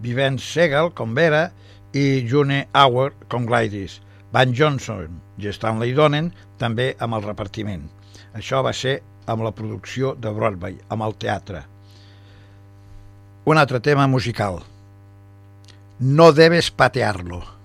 Vivence 0.00 0.46
Segal 0.48 0.88
com 0.96 1.12
Vera 1.12 1.50
i 1.92 2.24
June 2.24 2.62
Howard 2.72 3.26
com 3.28 3.44
Gladys, 3.44 3.98
Van 4.32 4.56
Johnson 4.56 5.20
i 5.36 5.52
Stanley 5.52 5.92
Donen 5.96 6.32
també 6.56 6.94
amb 7.04 7.18
el 7.18 7.26
repartiment. 7.28 7.84
Això 8.32 8.62
va 8.64 8.72
ser 8.72 9.02
amb 9.28 9.44
la 9.44 9.52
producció 9.52 10.14
de 10.16 10.32
Broadway, 10.32 10.80
amb 10.88 11.04
el 11.04 11.18
teatre. 11.20 11.66
un 13.46 13.58
altre 13.58 13.78
tema 13.78 14.08
musical. 14.08 14.64
No 16.00 16.32
debes 16.32 16.72
patearlo. 16.72 17.55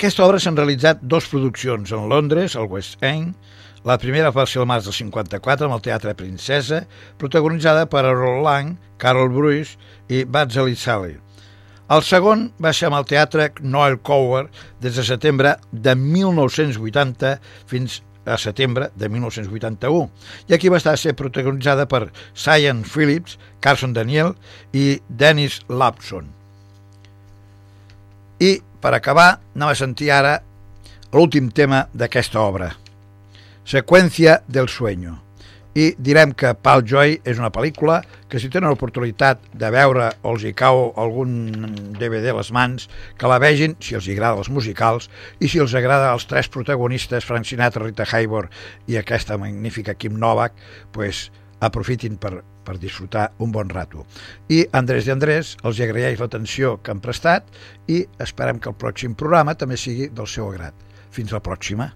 D'aquesta 0.00 0.24
obra 0.24 0.38
s'han 0.40 0.56
realitzat 0.56 1.02
dos 1.12 1.26
produccions 1.28 1.90
en 1.92 2.06
Londres, 2.08 2.54
al 2.56 2.70
West 2.72 3.02
End. 3.04 3.34
La 3.84 3.98
primera 4.00 4.30
va 4.32 4.46
ser 4.48 4.62
el 4.62 4.68
març 4.70 4.86
del 4.88 4.94
54 4.96 5.66
amb 5.66 5.76
el 5.76 5.82
Teatre 5.84 6.14
Princesa, 6.16 6.78
protagonitzada 7.20 7.82
per 7.92 8.06
Errol 8.08 8.40
Lang, 8.46 8.78
Carol 8.96 9.28
Bruce 9.34 9.76
i 10.08 10.22
Basil 10.24 10.72
Sally. 10.80 11.18
El 11.92 12.00
segon 12.08 12.46
va 12.64 12.72
ser 12.72 12.88
amb 12.88 12.96
el 12.96 13.04
Teatre 13.10 13.50
Noel 13.60 13.98
Cower 14.00 14.46
des 14.80 14.96
de 14.96 15.04
setembre 15.04 15.52
de 15.70 15.92
1980 15.92 17.34
fins 17.68 18.00
a 18.24 18.40
setembre 18.40 18.88
de 18.96 19.12
1981 19.12 20.08
i 20.48 20.56
aquí 20.56 20.72
va 20.72 20.80
estar 20.80 20.96
a 20.96 21.02
ser 21.04 21.12
protagonitzada 21.20 21.84
per 21.84 22.06
Cyan 22.32 22.86
Phillips, 22.88 23.36
Carson 23.60 23.92
Daniel 23.92 24.32
i 24.72 24.96
Dennis 25.10 25.60
Lapson. 25.68 26.32
I 28.40 28.62
per 28.80 28.94
acabar, 28.96 29.38
anem 29.54 29.72
a 29.72 29.78
sentir 29.78 30.10
ara 30.14 30.38
l'últim 31.12 31.50
tema 31.50 31.86
d'aquesta 31.94 32.40
obra, 32.40 32.70
Seqüència 33.70 34.40
del 34.48 34.68
sueño. 34.68 35.20
I 35.78 35.92
direm 36.02 36.32
que 36.34 36.50
Pal 36.58 36.80
Joy 36.82 37.20
és 37.22 37.38
una 37.38 37.52
pel·lícula 37.54 38.00
que 38.26 38.40
si 38.42 38.48
tenen 38.50 38.72
l'oportunitat 38.72 39.44
de 39.54 39.68
veure 39.70 40.08
o 40.24 40.32
els 40.32 40.42
hi 40.42 40.50
cau 40.58 40.88
algun 40.98 41.36
DVD 42.00 42.32
a 42.32 42.38
les 42.40 42.50
mans, 42.50 42.88
que 43.14 43.30
la 43.30 43.38
vegin 43.38 43.76
si 43.78 43.94
els 43.94 44.08
agrada 44.10 44.42
els 44.42 44.50
musicals 44.50 45.06
i 45.38 45.46
si 45.46 45.62
els 45.62 45.76
agrada 45.78 46.10
els 46.10 46.26
tres 46.26 46.50
protagonistes, 46.50 47.28
Frank 47.28 47.46
Sinatra, 47.46 47.84
Rita 47.86 48.08
Hayworth 48.10 48.90
i 48.90 48.98
aquesta 48.98 49.38
magnífica 49.38 49.94
Kim 49.94 50.18
Novak, 50.18 50.58
pues, 50.90 51.28
aprofitin 51.62 52.18
per, 52.18 52.40
per 52.64 52.78
disfrutar 52.78 53.30
un 53.38 53.52
bon 53.52 53.70
rato. 53.70 54.06
I 54.48 54.64
Andrés 54.72 55.06
de 55.06 55.14
Andrés 55.16 55.56
els 55.64 55.80
agraeix 55.80 56.20
l'atenció 56.20 56.76
que 56.82 56.94
han 56.94 57.04
prestat 57.04 57.48
i 57.88 58.04
esperem 58.18 58.60
que 58.60 58.72
el 58.72 58.78
pròxim 58.80 59.14
programa 59.14 59.56
també 59.56 59.78
sigui 59.80 60.08
del 60.08 60.28
seu 60.28 60.50
agrat. 60.50 60.74
Fins 61.10 61.32
la 61.34 61.42
pròxima. 61.42 61.90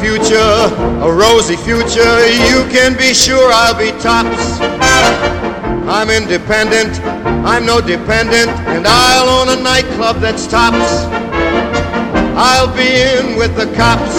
Future, 0.00 0.52
a 1.04 1.12
rosy 1.12 1.56
future. 1.56 2.14
You 2.48 2.64
can 2.72 2.96
be 2.96 3.12
sure 3.12 3.52
I'll 3.52 3.76
be 3.76 3.92
tops. 4.00 4.58
I'm 5.88 6.08
independent, 6.08 6.98
I'm 7.44 7.66
no 7.66 7.80
dependent, 7.80 8.50
and 8.72 8.86
I'll 8.86 9.28
own 9.28 9.58
a 9.58 9.62
nightclub 9.62 10.20
that's 10.20 10.46
tops. 10.46 11.04
I'll 12.36 12.74
be 12.74 12.88
in 12.88 13.36
with 13.36 13.54
the 13.56 13.66
cops. 13.76 14.16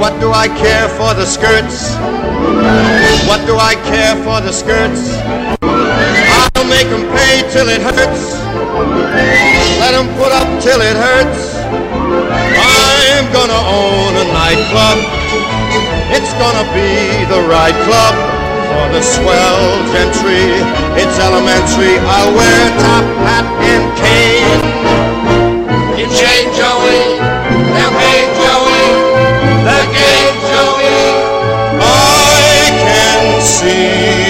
What 0.00 0.20
do 0.20 0.30
I 0.32 0.48
care 0.48 0.88
for 0.90 1.14
the 1.14 1.24
skirts? 1.24 1.96
What 3.26 3.46
do 3.46 3.56
I 3.56 3.74
care 3.86 4.16
for 4.24 4.40
the 4.40 4.52
skirts? 4.52 5.16
I'll 5.62 6.68
make 6.68 6.88
'em 6.88 7.06
pay 7.16 7.42
till 7.50 7.68
it 7.68 7.80
hurts. 7.80 8.36
Let 9.80 9.94
'em 9.94 10.08
put 10.20 10.32
up 10.32 10.48
till 10.60 10.80
it 10.82 10.96
hurts. 10.96 11.55
I'm 13.16 13.32
gonna 13.32 13.62
own 13.80 14.12
a 14.12 14.26
nightclub. 14.28 14.98
It's 16.12 16.32
gonna 16.36 16.68
be 16.76 17.24
the 17.32 17.40
right 17.48 17.72
club 17.88 18.12
for 18.68 18.92
the 18.92 19.00
swell 19.00 19.62
gentry. 19.88 20.52
It's 21.00 21.16
elementary. 21.18 21.96
I'll 21.96 22.36
wear 22.36 22.56
a 22.68 22.72
top 22.76 23.06
hat 23.24 23.46
and 23.72 23.84
cane. 23.96 24.62
You 25.96 26.04
change 26.12 26.52
Joey, 26.60 27.16
now 27.72 27.88
hey 28.04 28.28
Joey, 28.36 28.84
game 29.96 30.36
Joey. 30.52 31.00
I 31.80 32.68
can 32.84 33.40
see 33.40 34.25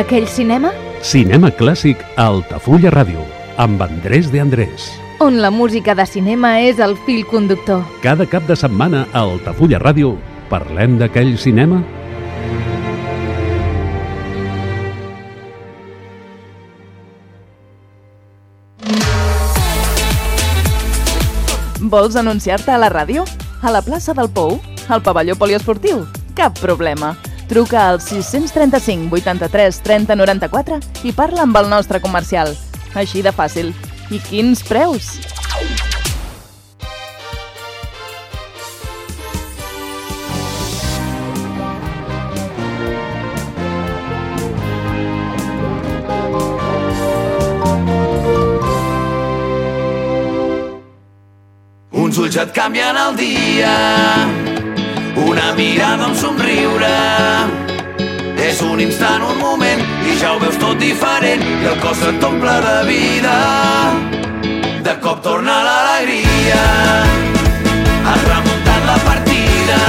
d'aquell 0.00 0.24
cinema? 0.32 0.70
Cinema 1.04 1.50
clàssic 1.52 2.00
a 2.16 2.30
Altafulla 2.30 2.88
Ràdio, 2.94 3.20
amb 3.60 3.82
Andrés 3.84 4.30
de 4.32 4.40
Andrés. 4.40 4.88
On 5.20 5.36
la 5.42 5.50
música 5.52 5.92
de 5.94 6.06
cinema 6.08 6.54
és 6.64 6.80
el 6.80 6.94
fil 7.04 7.26
conductor. 7.28 7.82
Cada 8.00 8.24
cap 8.24 8.46
de 8.48 8.56
setmana 8.56 9.04
a 9.12 9.26
Altafulla 9.26 9.80
Ràdio 9.82 10.14
parlem 10.48 10.96
d'aquell 10.96 11.36
cinema? 11.36 11.82
Vols 21.90 22.16
anunciar-te 22.16 22.72
a 22.72 22.80
la 22.80 22.88
ràdio? 22.88 23.26
A 23.60 23.74
la 23.74 23.82
plaça 23.84 24.16
del 24.16 24.32
Pou? 24.32 24.62
Al 24.88 25.04
pavelló 25.04 25.36
poliesportiu? 25.36 26.06
Cap 26.38 26.56
problema. 26.62 27.18
Truca 27.50 27.88
al 27.88 28.00
635 28.00 29.16
83 29.16 29.80
30 29.82 30.14
94 30.14 30.76
i 31.02 31.10
parla 31.10 31.42
amb 31.42 31.56
el 31.58 31.66
nostre 31.68 31.98
comercial. 31.98 32.54
Així 32.94 33.24
de 33.26 33.32
fàcil. 33.34 33.72
I 34.14 34.20
quins 34.22 34.62
preus? 34.62 35.16
Uns 51.90 52.22
ulls 52.22 52.38
et 52.38 52.54
canvien 52.54 52.94
el 53.08 53.18
dia, 53.18 53.74
una 55.16 55.52
mirada, 55.54 56.06
un 56.06 56.14
somriure. 56.14 56.90
És 58.36 58.60
un 58.62 58.80
instant, 58.80 59.22
un 59.22 59.38
moment, 59.38 59.82
i 60.06 60.16
ja 60.18 60.34
ho 60.34 60.40
veus 60.42 60.56
tot 60.58 60.78
diferent, 60.80 61.42
i 61.62 61.68
el 61.70 61.76
cos 61.82 62.02
et 62.08 62.24
omple 62.24 62.56
de 62.66 62.76
vida. 62.88 63.34
De 64.86 64.94
cop 65.04 65.22
torna 65.22 65.58
l'alegria, 65.66 66.62
has 68.08 68.22
remuntat 68.28 68.86
la 68.88 68.98
partida, 69.08 69.80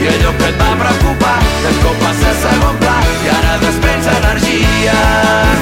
i 0.00 0.08
allò 0.14 0.32
que 0.38 0.48
et 0.50 0.62
va 0.62 0.72
preocupar, 0.84 1.36
de 1.66 1.74
cop 1.82 2.00
passa 2.06 2.32
a 2.32 2.38
segon 2.46 2.80
pla, 2.80 2.96
i 3.26 3.36
ara 3.36 3.60
desprens 3.66 4.10
energia. 4.16 5.61